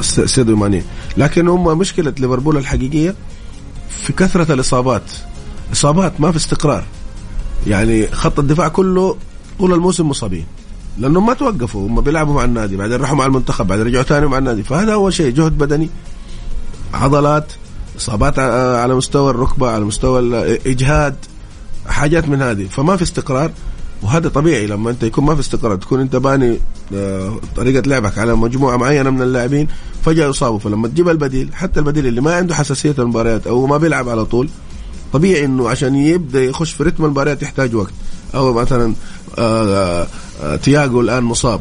[0.00, 0.82] سيدو ماني.
[1.16, 3.14] لكن هم مشكلة ليفربول الحقيقية
[3.88, 5.02] في كثرة الإصابات.
[5.72, 6.84] إصابات ما في استقرار.
[7.66, 9.16] يعني خط الدفاع كله
[9.58, 10.46] طول الموسم مصابين.
[10.98, 11.88] لأنهم ما توقفوا.
[11.88, 14.62] هم بيلعبوا مع النادي بعدين راحوا مع المنتخب بعدين رجعوا ثاني مع النادي.
[14.62, 15.90] فهذا أول شيء جهد بدني
[16.94, 17.52] عضلات
[17.96, 21.16] إصابات على مستوى الركبة على مستوى الاجهاد
[21.86, 22.66] حاجات من هذه.
[22.66, 23.50] فما في استقرار.
[24.02, 26.58] وهذا طبيعي لما انت يكون ما في استقرار تكون انت باني
[26.94, 29.68] آه، طريقة لعبك على مجموعة معينة من اللاعبين
[30.04, 30.58] فجأة يصابوا.
[30.58, 34.48] فلما تجيب البديل حتى البديل اللي ما عنده حساسية المباريات أو ما بيلعب على طول
[35.12, 37.92] طبيعي إنه عشان يبدأ يخش في رتم المباريات يحتاج وقت.
[38.34, 38.94] أو مثلا
[39.38, 40.06] آه،
[40.42, 41.60] آه، تياجو الآن مصاب.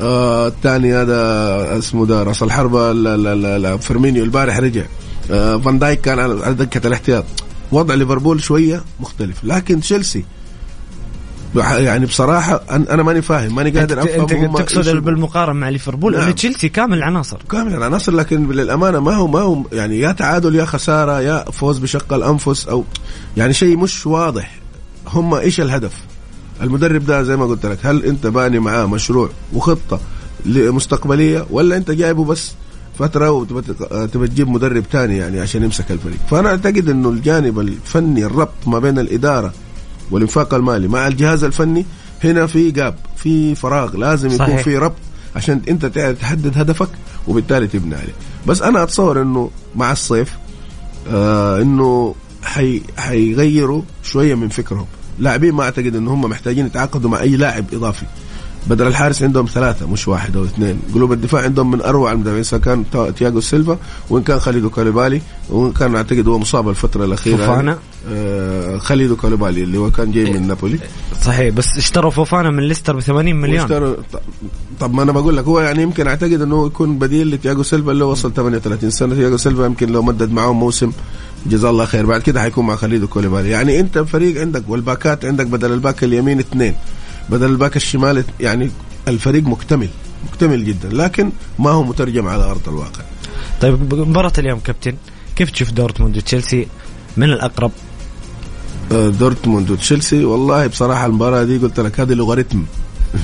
[0.00, 4.84] الثاني هذا اسمه ده راس الحربه فيرمينيو البارح رجع.
[5.28, 7.24] فان دايك كان على دكه الاحتياط.
[7.72, 9.44] وضع ليفربول شوية مختلف.
[9.44, 10.24] لكن تشيلسي
[11.54, 16.30] يعني بصراحة أنا ماني فاهم ماني قادر أفهم أنت تقصد بالمقارنة مع ليفربول نعم.
[16.30, 20.64] تشيلسي كامل العناصر كامل العناصر لكن للأمانة ما هو ما هو يعني يا تعادل يا
[20.64, 22.84] خسارة يا فوز بشق الأنفس أو
[23.36, 24.54] يعني شيء مش واضح.
[25.08, 25.92] هم إيش الهدف؟
[26.62, 30.00] المدرب ده زي ما قلت لك هل أنت باني معاه مشروع وخطة
[30.46, 32.52] مستقبليه ولا أنت جايبه بس
[32.98, 38.66] فترة وتبى تجيب مدرب ثاني يعني عشان يمسك الفريق؟ فأنا أعتقد إنه الجانب الفني الربط
[38.66, 39.52] ما بين الإدارة
[40.10, 41.86] والإنفاق المالي مع الجهاز الفني
[42.24, 44.48] هنا في جاب في فراغ لازم صحيح.
[44.48, 44.96] يكون في ربط
[45.36, 45.86] عشان أنت
[46.20, 46.88] تحدد هدفك
[47.28, 48.12] وبالتالي تبني عليه.
[48.46, 50.32] بس أنا أتصور إنه مع الصيف
[51.08, 54.86] آه إنه حي حيغيروا شوية من فكرهم.
[55.18, 58.06] لاعبين ما أعتقد ان هم محتاجين يتعاقدوا مع أي لاعب إضافي.
[58.66, 60.80] بدل الحارس عندهم ثلاثة مش واحد أو اثنين.
[60.94, 62.84] قلوب الدفاع عندهم من أروع المدافعين سواء كان
[63.18, 63.78] تياغو سيلفا
[64.10, 67.36] وإن كان خالد كوليبالي وإن كان أعتقد هو مصاب الفترة الأخيرة.
[67.36, 67.78] فوفانا؟
[68.10, 70.38] آه خالد كوليبالي اللي هو كان جاي من إيه.
[70.38, 70.78] نابولي.
[71.22, 73.96] صحيح بس اشتروا فوفانا من ليستر ب 80 مليون
[74.80, 78.04] طب ما أنا بقول لك هو يعني يمكن أعتقد أنه يكون بديل لتياغو سيلفا اللي
[78.04, 79.14] وصل 38 سنة.
[79.14, 80.92] تياغو سيلفا يمكن لو مدد معاهم موسم
[81.46, 82.06] جزاه الله خير.
[82.06, 83.50] بعد كده حيكون مع خالد كوليبالي.
[83.50, 86.74] يعني أنت فريق عندك والباكات عندك بدل الباك اليمين اثنين.
[87.30, 88.70] بدل الباك الشمال يعني
[89.08, 89.88] الفريق مكتمل
[90.28, 93.02] مكتمل جدا لكن ما هو مترجم على أرض الواقع.
[93.60, 94.94] طيب مباراة اليوم كابتن
[95.36, 96.66] كيف تشوف دورتموند وتشيلسي؟
[97.16, 97.72] من الأقرب؟
[98.92, 102.64] آه، دورتموند وتشيلسي والله بصراحة المباراة دي قلت لك هذه لوغاريتم.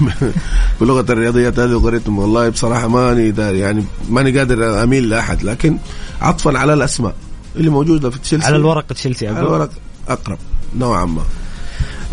[0.81, 5.79] بلغة الرياضيات هذه لوغاريتم والله بصراحة ماني داري يعني ماني قادر أميل لأحد لكن
[6.21, 7.15] عطفا على الأسماء
[7.57, 8.47] اللي موجودة في تشيلسي.
[8.47, 9.71] على الورق تشيلسي على الورق
[10.09, 10.39] أقرب
[10.77, 11.23] نوعا ما.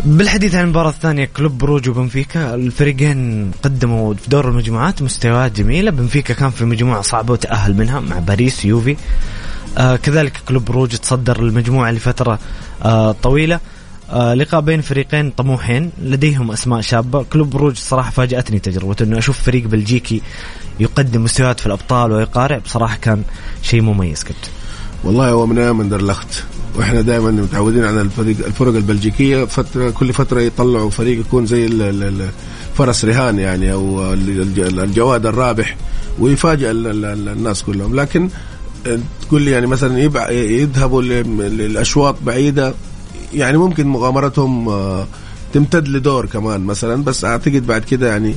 [0.04, 5.90] بالحديث عن المباراة الثانية كلوب بروج وبنفيكا الفريقين قدموا في دور المجموعات مستويات جميلة.
[5.90, 8.96] بنفيكا كان في مجموعة صعبة وتأهل منها مع باريس يوفي.
[9.78, 12.38] آه كذلك كلوب بروج تصدر المجموعة لفترة
[12.82, 13.60] آه طويلة.
[14.10, 17.22] آه لقاء بين فريقين طموحين لديهم أسماء شابة.
[17.22, 20.22] كلوب بروج صراحة فاجأتني تجربته إنه أشوف فريق بلجيكي
[20.80, 22.58] يقدم مستويات في الأبطال ويقارع.
[22.58, 23.22] بصراحة كان
[23.62, 24.48] شيء مميز كابتن
[25.04, 26.44] والله هو من أيام درلخت
[26.76, 29.44] وإحنا دائما متعودين على الفريق الفرق البلجيكية.
[29.44, 31.68] فتره كل فترة يطلعوا فريق يكون زي
[32.74, 35.76] فرس رهان يعني أو الجواد الرابح
[36.18, 38.00] ويفاجئ الناس كلهم.
[38.00, 38.28] لكن
[39.22, 39.98] تقول لي يعني مثلا
[40.32, 42.74] يذهبوا للأشواط بعيدة
[43.34, 45.06] يعني ممكن مغامرتهم آه،
[45.52, 47.04] تمتد لدور كمان مثلا.
[47.04, 48.34] بس أعتقد بعد كده يعني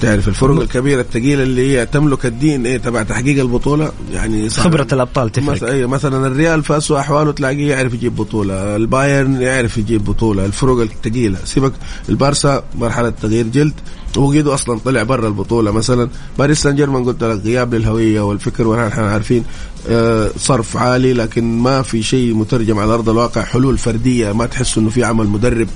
[0.00, 5.32] تعرف الفرق الكبيرة الثقيلة اللي هي تملك الدين إيه تبع تحقيق البطولة يعني خبرة الأبطال
[5.32, 5.50] تفرق.
[5.50, 10.44] مثلا, أيه مثلا الريال في اسوء أحواله تلاقيه يعرف يجيب بطولة البايرن يعرف يجيب بطولة
[10.44, 11.38] الفرق الثقيلة.
[11.44, 11.72] سيبك
[12.08, 13.74] البارسا مرحلة تغيير جلد
[14.16, 15.70] وقيدو أصلا طلع برا البطولة.
[15.70, 16.08] مثلا
[16.38, 19.44] باريس سان جيرمان قلت لك غياب للهوية والفكر ونحن عارفين
[19.88, 23.42] آه صرف عالي لكن ما في شيء مترجم على أرض الواقع.
[23.42, 25.68] حلول فردية ما تحس إنه في عمل مدرب.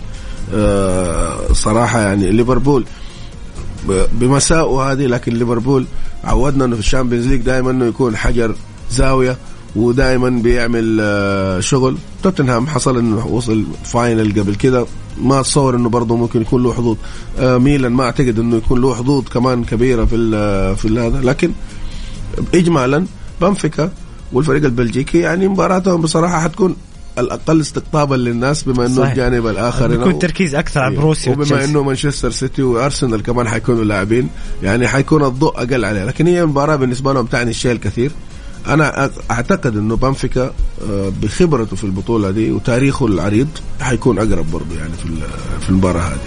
[0.55, 2.85] آه صراحة يعني ليفربول
[4.13, 5.87] بمساء هذه لكن ليفربول
[6.25, 8.55] عودنا إنه في ال Champions League دائما إنه يكون حجر
[8.91, 9.37] زاوية
[9.77, 11.97] ودائما بيعمل آه، شغل.
[12.23, 14.87] توتنهام حصل إنه وصل final قبل كده.
[15.23, 16.97] ما أتصور إنه برضه ممكن يكون له حظوظ.
[17.39, 20.17] آه، ميلان ما أعتقد إنه يكون له حظوظ كمان كبيرة في
[20.77, 21.53] في هذا لكن
[22.55, 23.07] اجمالا
[23.41, 23.91] بنفيكا
[24.33, 26.77] والفريق البلجيكي يعني مباراتهم بصراحة حتكون
[27.19, 29.11] الأقل استقطابا للناس بما إنه صحيح.
[29.11, 31.03] الجانب الآخر بيكون هنا- تركيز أكثر على أيوة.
[31.03, 31.65] بروسيا وبما.
[31.65, 34.29] إنه مانشستر سيتي وأرسنال كمان حيكونوا لاعبين
[34.63, 38.11] يعني حيكون الضوء أقل عليه لكن هي المباراه بالنسبة لهم تعني الشيء الكثير
[38.67, 40.53] أنا أعتقد إنه بنفيكا
[40.91, 43.49] آه، بخبرته في البطولة دي وتاريخه العريض
[43.81, 45.09] حيكون أقرب برضه يعني في
[45.61, 46.19] في المباراة هذه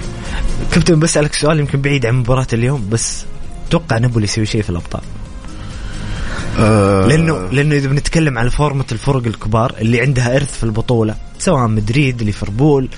[0.71, 3.25] كابتن بسألك سؤال يمكن بعيد عن مباراة اليوم بس
[3.69, 5.01] توقع نابولي يسوي شيء في الأبطال
[6.59, 11.67] آه، لأنه لأنه إذا بنتكلم على فورمة الفرق الكبار اللي عندها إرث في البطولة سواء
[11.67, 12.89] مدريد ليفربول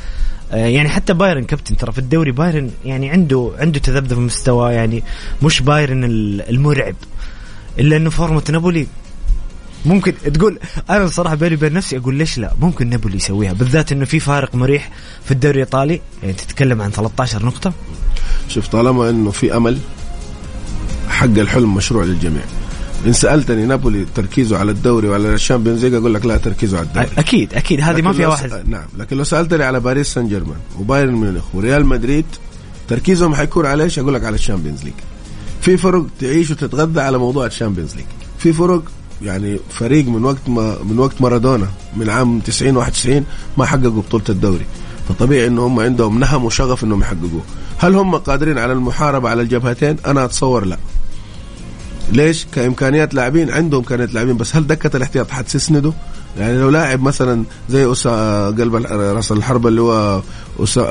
[0.51, 5.03] آه، يعني حتى بايرن كابتن ترى في الدوري بايرن يعني عنده عنده تذبذب مستوى يعني
[5.43, 6.95] مش بايرن ال- المرعب.
[7.79, 8.87] إلا إنه فورمة نابولي
[9.85, 14.05] ممكن تقول أنا بصراحه بيني وبين نفسي أقول ليش لا؟ ممكن نابولي يسويها بالذات إنه
[14.05, 14.89] في فارق مريح
[15.25, 16.01] في الدوري الإيطالي.
[16.23, 17.73] يعني تتكلم عن 13 نقطة.
[18.49, 19.77] شوف طالما إنه في أمل
[21.09, 22.43] حق الحلم مشروع للجميع.
[23.05, 26.87] إن سألتني نابولي تركيزه على الدوري وعلى ال Champions League أقول لك لا تركيزه على
[26.87, 28.69] الدوري أكيد أكيد هذه ما فيها واحد.
[28.69, 32.25] نعم لكن لو سألتني على باريس سان جيرمان وبايرن ميونخ وريال مدريد
[32.87, 34.93] تركيزهم حيكون على إيش؟ أقول لك على ال Champions League.
[35.61, 38.05] في فرق تعيش وتتغذى على موضوع ال Champions League.
[38.37, 38.83] في فرق
[39.21, 43.25] يعني فريق من وقت ما من وقت مارادونا من عام 90 91
[43.57, 44.65] ما حققوا بطولة الدوري.
[45.09, 47.41] فطبيعي إن هم عندهم نهم وشغف إنهم يحققوه.
[47.77, 50.77] هل هم قادرين على المحاربة على الجبهتين؟ أنا أتصور لا.
[52.11, 55.93] ليش؟ كإمكانيات لاعبين عندهم إمكانيات لاعبين بس هل دكة الاحتياط حتسنده؟
[56.39, 60.21] يعني لو لاعب مثلا زي أسا قلب رأس الحربة اللي هو
[60.59, 60.81] أسا.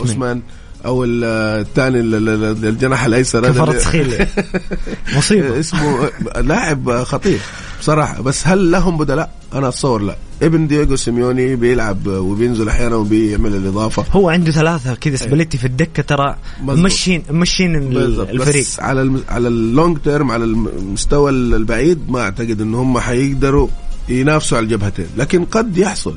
[0.00, 0.42] اوسمان
[0.86, 1.24] أو ال-
[1.60, 4.26] الثاني ال- ال- ال- الجناح الأيسر كفاراتسخيليا
[5.16, 6.10] مصيبة اسمه
[6.40, 7.40] لاعب خطير
[7.80, 8.22] بصراحة.
[8.22, 10.16] بس هل لهم بدلاء؟ أنا أتصور لا.
[10.42, 14.04] ابن دييغو سيميوني بيلعب وبينزل أحيانا وبيعمل الإضافة.
[14.12, 16.36] هو عنده ثلاثة كذا سباليتي في الدكة ترى.
[16.62, 16.84] مظبوط.
[16.84, 18.28] مشين مشين ال- بالضبط.
[18.28, 18.62] الفريق.
[18.62, 19.22] بس على الم...
[19.28, 23.68] على ال long term على المستوى البعيد ما أعتقد إن هم حيقدروا
[24.08, 25.06] ينافسوا على الجبهتين.
[25.16, 26.16] لكن قد يحصل.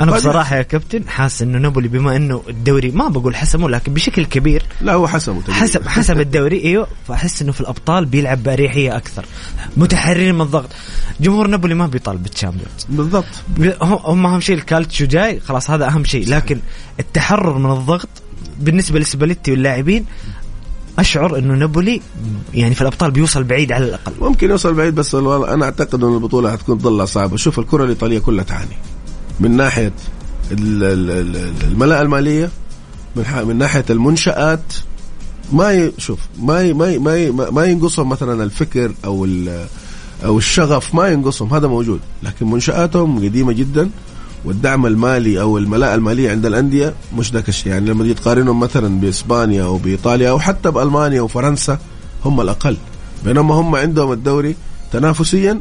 [0.00, 3.94] أنا قد بصراحة يا كابتن حاسس إنه نابولي بما إنه الدوري ما بقول حسمه لكن
[3.94, 5.42] بشكل كبير لا هو حسمه.
[5.50, 6.86] حسب حسب الدوري إيوه.
[7.08, 9.24] فأحس إنه في الأبطال بيلعب بأريحية أكثر
[9.76, 10.68] متحررين من الضغط.
[11.20, 13.24] جمهور نابولي ما بيطالب بال Champions بالضبط.
[13.82, 16.28] هم هم أهم شيء الكالتشو جاي خلاص هذا أهم شيء.
[16.28, 16.60] لكن
[17.00, 18.08] التحرر من الضغط
[18.60, 20.04] بالنسبة لسباليتي واللاعبين
[20.98, 22.00] أشعر إنه نابولي
[22.54, 24.12] يعني في الأبطال بيوصل بعيد على الأقل.
[24.20, 27.36] ممكن يوصل بعيد بس أنا أعتقد ان البطولة حتكون ضلها صعبة.
[27.36, 28.76] شوف الكرة الإيطالية كلها تعاني.
[29.40, 29.92] من ناحية
[30.52, 32.50] ال- ال- ال- الملاءة المالية
[33.16, 34.74] من, من ناحية المنشآت
[35.52, 35.92] ما ي...
[35.98, 36.72] شوف ما ي...
[36.72, 36.98] ما ي...
[36.98, 37.30] ما, ي...
[37.30, 39.26] ما ينقصهم مثلا الفكر أو.
[40.24, 43.90] أو الشغف ما ينقصهم هذا موجود لكن منشآتهم قديمة جدا
[44.44, 49.00] والدعم المالي أو الملاءة المالية عند الأندية مش ذاك الشيء يعني لما تيجي تقارنهم مثلا
[49.00, 51.78] بإسبانيا أو بإيطاليا أو حتى بألمانيا وفرنسا
[52.24, 52.76] هم الأقل
[53.24, 54.56] بينما هم عندهم الدوري
[54.92, 55.60] تنافسيا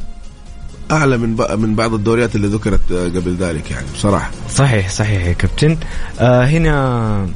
[0.91, 4.31] أعلى من من بعض الدوريات اللي ذكرت آه، قبل ذلك يعني بصراحة.
[4.49, 5.77] صحيح صحيح يا كابتن.
[6.19, 7.27] آه هنا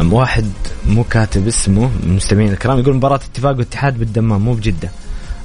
[0.00, 0.44] واحد
[0.86, 4.90] مو كاتب اسمه من المستمعين الكرام يقول مباراة اتفاق واتحاد بالدمام مو بجدة.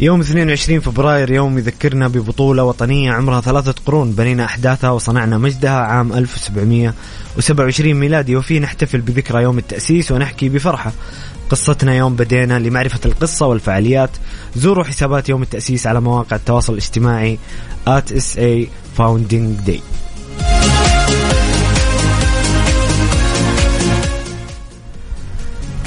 [0.00, 6.12] يوم 22 فبراير يوم يذكرنا ببطولة وطنية عمرها ثلاثة قرون بنينا أحداثها وصنعنا مجدها عام
[6.12, 10.92] 1727 ميلادي وفيه نحتفل بذكرى يوم التأسيس ونحكي بفرحة.
[11.50, 14.10] قصتنا يوم بدينا لمعرفة القصة والفعاليات.
[14.56, 17.38] زوروا حسابات يوم التأسيس على مواقع التواصل الاجتماعي
[17.86, 18.66] at SA
[18.98, 20.07] Founding Day.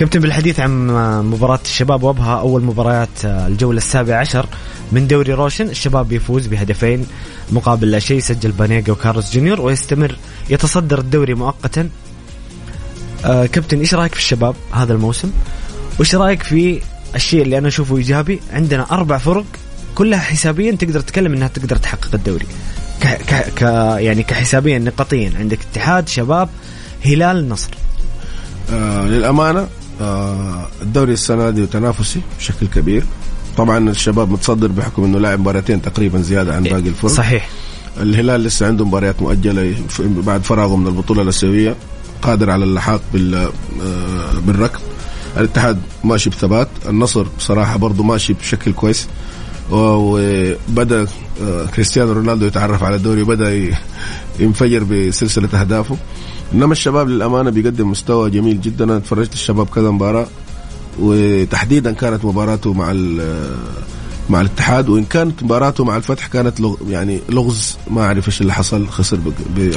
[0.02, 0.88] كابتن بالحديث عن
[1.26, 4.45] مباراة الشباب وابها أول مباريات الجولة السابعة عشر
[4.91, 5.70] من دوري روشن.
[5.70, 7.06] الشباب يفوز بهدفين
[7.52, 10.18] مقابل لا شيء سجل بانيجا وكارلوس جونيور ويستمر
[10.49, 11.89] يتصدر الدوري مؤقتا.
[13.26, 15.32] آه كابتن إيش رأيك في الشباب هذا الموسم؟
[15.99, 16.82] وإيش رأيك في
[17.16, 19.45] الشيء اللي أنا أشوفه إيجابي؟ عندنا أربع فرق
[19.95, 22.45] كلها حسابيا تقدر تتكلم إنها تقدر تحقق الدوري.
[23.02, 23.08] ك...
[23.08, 23.54] ك...
[23.56, 23.62] ك...
[24.02, 25.32] يعني كحسابيا نقطيا.
[25.39, 26.49] عندك اتحاد شباب
[27.06, 27.72] هلال نصر.
[28.74, 29.68] آه للأمانة آه
[30.82, 33.04] الدوري السنة دي تنافسي بشكل كبير.
[33.58, 37.12] طبعا الشباب متصدر بحكم إنه لاعب مباراتين تقريبا زيادة عن باقي الفرق.
[37.12, 37.49] صحيح.
[38.02, 41.76] الهلال لسه عنده مباريات مؤجلة بعد فراغه من البطولة الأسيوية.
[42.22, 43.49] قادر على اللحاق بال آه،
[44.47, 44.80] بالركب.
[45.38, 46.68] الاتحاد ماشي بثبات.
[46.89, 49.08] النصر بصراحة برضه ماشي بشكل كويس.
[49.72, 51.08] وبدأ
[51.43, 53.76] آه، كريستيانو رونالدو يتعرف على الدوري وبدأ
[54.39, 55.97] ينفجر بسلسلة أهدافه.
[56.54, 58.84] إنما الشباب للأمانة بيقدم مستوى جميل جدا.
[58.84, 60.28] أنا تفرجت الشباب كذا مباراة
[60.99, 62.91] وتحديدا كانت مباراته مع
[64.30, 67.78] مع الاتحاد وإن كانت مباراته مع الفتح كانت لغ يعني لغز.
[67.89, 69.19] ما أعرف إيش اللي حصل خسر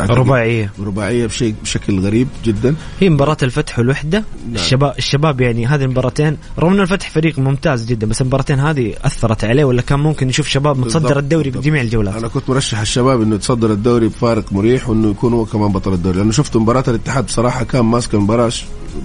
[0.00, 0.72] رباعية.
[0.80, 2.74] رباعية بشيء بشكل غريب جدا.
[3.00, 4.54] هي مباراة الفتح والوحده نعم.
[4.54, 9.44] الشباب الشباب يعني هذه المباراتين رغم إن الفتح فريق ممتاز جدا بس المباراتين هذه أثرت
[9.44, 13.34] عليه ولا كان ممكن نشوف شباب متصدر الدوري بجميع الجولات؟ أنا كنت مرشح الشباب إنه
[13.34, 16.18] يتصدر الدوري بفارق مريح وإنه يكون هو كمان بطل الدوري.
[16.18, 18.52] لأنه شفت مباراة الاتحاد بصراحه كان ماسك المباراة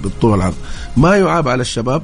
[0.03, 0.55] بالطول والعرض
[0.97, 2.03] ما يعاب على الشباب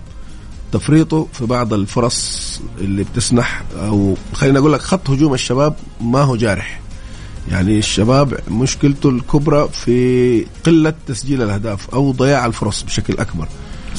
[0.75, 6.35] تفريطه في بعض الفرص اللي بتسنح أو خلينا أقول لك خط هجوم الشباب ما هو
[6.35, 6.81] جارح.
[7.51, 13.47] يعني الشباب مشكلته الكبرى في قلة تسجيل الأهداف أو ضياع الفرص بشكل أكبر.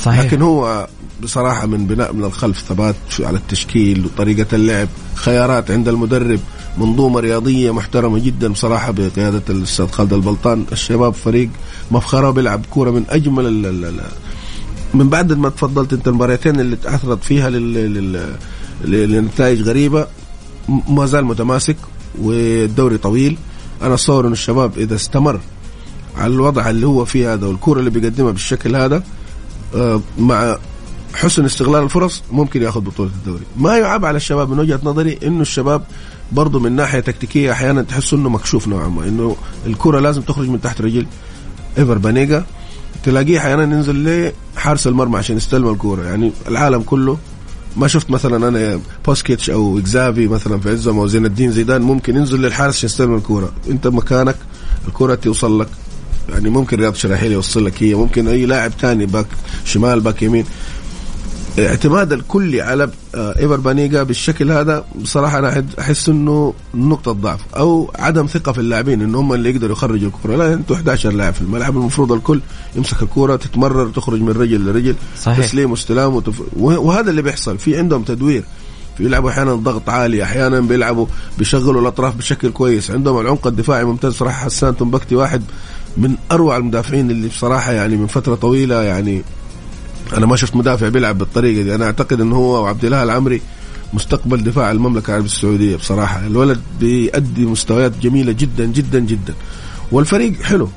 [0.02, 0.20] صحيح.
[0.20, 0.88] لكن هو
[1.22, 6.40] بصراحة من بناء من الخلف ثبات على التشكيل وطريقة اللعب خيارات عند المدرب
[6.78, 10.64] منظومة رياضية محترمة جدا بصراحة بقيادة الأستاذ خالد البلطان.
[10.72, 11.48] الشباب فريق
[11.90, 13.46] مفخرة بيلعب كورة من أجمل
[14.96, 17.50] من بعد ما تفضلت انت المباراتين اللي تعثرت فيها
[18.84, 20.06] لنتائج غريبة
[20.88, 21.76] ما زال متماسك
[22.22, 23.38] والدوري طويل.
[23.82, 25.40] أنا اتصور إن الشباب إذا استمر
[26.16, 29.02] على الوضع اللي هو فيه هذا والكوره اللي بيقدمها بالشكل هذا
[29.74, 30.58] آه، مع
[31.14, 33.44] حسن استغلال الفرص ممكن يأخذ بطولة الدوري.
[33.56, 35.82] ما يعاب على الشباب من وجهة نظري إنه الشباب
[36.32, 39.36] برضه من ناحية تكتيكية أحيانا تحس إنه مكشوف نوعا ما إنه
[39.66, 41.06] الكرة لازم تخرج من تحت رجل
[41.78, 42.44] إيفر بانيجا.
[43.06, 46.04] تلاقيه أحيانا ينزل لحارس المرمى عشان يستلم الكورة.
[46.04, 47.18] يعني العالم كله
[47.76, 52.16] ما شفت مثلا أنا بوسكيتس أو إكزافي مثلا في عزهم أو زين الدين زيدان ممكن
[52.16, 53.52] ينزل للحارس عشان يستلم الكورة.
[53.70, 54.36] أنت مكانك
[54.88, 55.68] الكورة توصل لك.
[56.28, 59.26] يعني ممكن رياض شراحيل يوصل لك هي ممكن أي لاعب ثاني باك
[59.64, 60.44] شمال باك يمين.
[61.58, 67.90] اعتماد الكلي على آه، ايفر بانيجا بالشكل هذا بصراحة أنا أحس إنه نقطة ضعف أو
[67.98, 71.40] عدم ثقة في اللاعبين ان هم اللي يقدروا يخرجوا الكره لا أنتوا 11 لاعب في
[71.40, 72.40] الملعب المفروض الكل
[72.76, 75.46] يمسك الكره تتمرر تخرج من رجل لرجل صحيح.
[75.46, 76.42] تسليم واستلام وتف...
[76.56, 77.58] وهذا اللي بيحصل.
[77.58, 78.44] في عندهم تدوير
[78.98, 81.06] بيلعبوا أحيانا ضغط عالي أحيانا بيلعبوا
[81.38, 82.90] بيشغلوا الأطراف بشكل كويس.
[82.90, 85.42] عندهم العمق الدفاعي ممتاز صراحة حسان تنبكتي واحد
[85.96, 89.22] من أروع المدافعين اللي بصراحة يعني من فترة طويلة يعني
[90.16, 91.74] أنا ما شفت مدافع بيلعب بالطريقة دي.
[91.74, 93.40] أنا أعتقد إنه هو وعبد الله العمري
[93.92, 96.26] مستقبل دفاع المملكة العربية السعودية بصراحة.
[96.26, 99.34] الولد بيأدي مستويات جميلة جدا جدا جدا.
[99.92, 100.68] والفريق حلو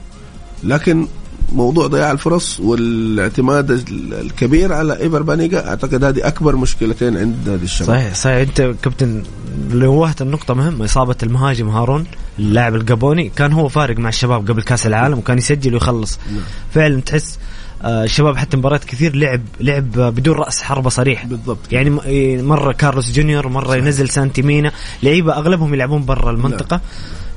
[0.64, 1.08] لكن
[1.52, 3.72] موضوع ضياع الفرص والاعتماد
[4.12, 7.90] الكبير على إيفر بانيجا أعتقد هذه أكبر مشكلتين عند نادي الشباب.
[7.90, 8.38] صحيح صحيح.
[8.38, 9.24] أنت كابتن
[9.72, 12.06] نوهت لنقطة مهمة إصابة المهاجم هارون
[12.40, 16.20] اللاعب الجابوني كان هو فارق مع الشباب قبل كأس العالم وكان يسجل ويخلص.
[16.32, 16.42] نعم.
[16.74, 17.40] فعلا تحس
[17.86, 21.60] الشباب حتى مباريات كثير لعب لعب بدون رأس حربة صريح بالضبط.
[21.72, 23.84] يعني إيه، مرة كارلوس جونيور مرة صحيح.
[23.84, 24.72] ينزل سانتي مينا.
[25.04, 26.76] لعيبة أغلبهم يلعبون برا المنطقة.
[26.76, 26.82] لا.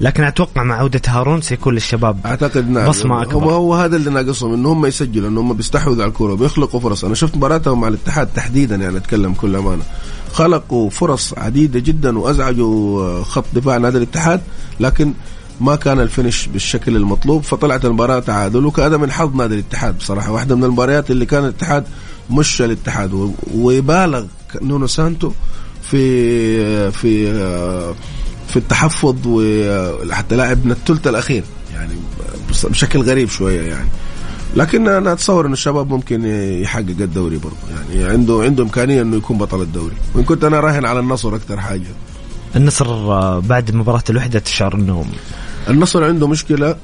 [0.09, 2.89] لكن أتوقع مع عودة هارون سيكون للشباب أعتقد نعم.
[2.89, 3.45] بصمة أكبر.
[3.45, 7.05] هو, هو هذا اللي ناقصهم ان هم يسجلوا ان هم بيستحوذوا على الكورة وبيخلقوا فرص.
[7.05, 9.83] أنا شفت مباراتهم مع الاتحاد تحديدا يعني أتكلم كل أمانة.
[10.33, 14.41] خلقوا فرص عديدة جدا وأزعجوا خط دفاع نادي الاتحاد.
[14.81, 15.13] لكن
[15.63, 18.67] ما كان ال finish بالشكل المطلوب فطلعت المباراة تعادل.
[18.67, 21.85] وكان من حظ نادي الاتحاد بصراحة واحدة من المباريات اللي كان الاتحاد
[22.31, 23.35] مش الاتحاد.
[23.55, 24.25] ويبالغ
[24.63, 25.33] نونو سانتو
[25.83, 27.33] في في
[28.49, 31.45] في التحفظ وحتى لاعب من الثلث الأخير
[31.75, 31.93] يعني
[32.65, 33.89] بشكل غريب شوية يعني.
[34.57, 36.25] لكن أنا أتصور ان الشباب ممكن
[36.63, 39.95] يحقق الدوري برضه يعني عنده عنده إمكانية إنه يكون بطل الدوري.
[40.15, 41.89] وإن كنت أنا راهن على النصر أكثر حاجة.
[42.57, 45.05] النصر بعد مباراة الوحدة تشعر إنه
[45.69, 46.77] النصر عنده مشكلة.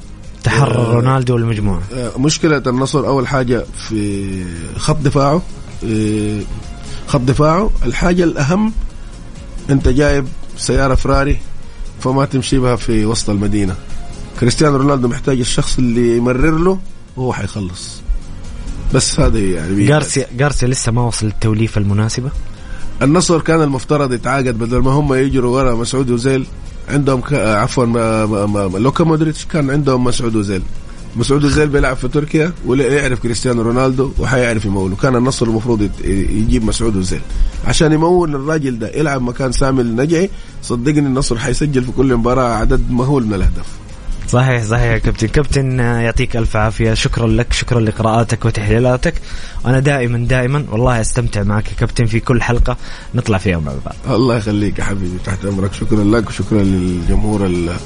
[0.44, 1.82] تحرر آه رونالدو والمجموعة.
[1.94, 4.44] آه مشكلة النصر أول حاجة في
[4.76, 5.42] خط دفاعه.
[5.84, 6.40] آه
[7.06, 7.70] خط دفاعه.
[7.84, 8.72] الحاجة الأهم
[9.70, 10.26] أنت جايب
[10.56, 11.38] سيارة فراري
[12.00, 13.76] فما تمشي بها في وسط المدينة.
[14.40, 16.78] كريستيانو رونالدو محتاج الشخص اللي يمرر له
[17.16, 18.00] وهو حيخلص.
[18.94, 22.30] بس هذا يعني جارسيا جارسيا لسه ما وصل التوليفة المناسبة؟
[23.02, 26.46] النصر كان المفترض يتعاقد بدل ما هم يجروا ورا مسعود وزيل
[26.90, 27.32] عندهم ك...
[27.32, 28.26] عفوا ما...
[28.26, 28.46] ما...
[28.46, 28.78] ما...
[28.78, 30.62] لوكا مودريتش كان عندهم مسعود وزيل.
[31.16, 34.96] مسعود الزيل بيلعب في تركيا ولا يعرف كريستيانو رونالدو وحيعرف يموله.
[34.96, 37.20] كان النصر المفروض يجيب مسعود الزيل
[37.66, 40.30] عشان يمول الراجل ده يلعب مكان سامي النجعي
[40.62, 43.66] صدقني النصر حيسجل في كل مباراة عدد مهول من الأهداف.
[44.28, 45.26] صحيح صحيح يا كابتن.
[45.28, 46.94] كابتن آه، يعطيك ألف عافية.
[46.94, 49.14] شكرا لك شكرا لقراءاتك وتحليلاتك.
[49.64, 52.76] وأنا دائما دائما والله أستمتع معك يا كابتن في كل حلقة.
[53.14, 54.14] نطلع فيها مع بعض.
[54.16, 55.72] الله يخليك يا حبيبي تحت أمرك.
[55.72, 57.76] شكرا لك وشكرا للجمهور ال-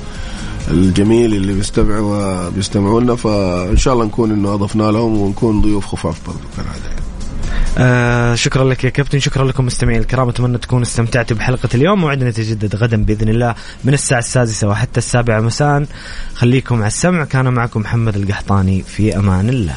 [0.70, 6.26] الجميل اللي بيستمعوا بيستمعوا لنا فإن شاء الله نكون إنه أضفنا لهم ونكون ضيوف خفاف
[6.26, 7.02] برضو كالعادة.
[7.78, 12.00] آه شكرا لك يا كابتن شكرا لكم مستمعين الكرام أتمنى تكونوا استمتعتوا بحلقة اليوم.
[12.00, 15.86] موعدنا يتجدد غدا بإذن الله من الساعة السادسة وحتى السابعة مساء.
[16.34, 17.24] خليكم على السمع.
[17.24, 19.74] كان معكم محمد القحطاني في أمان الله.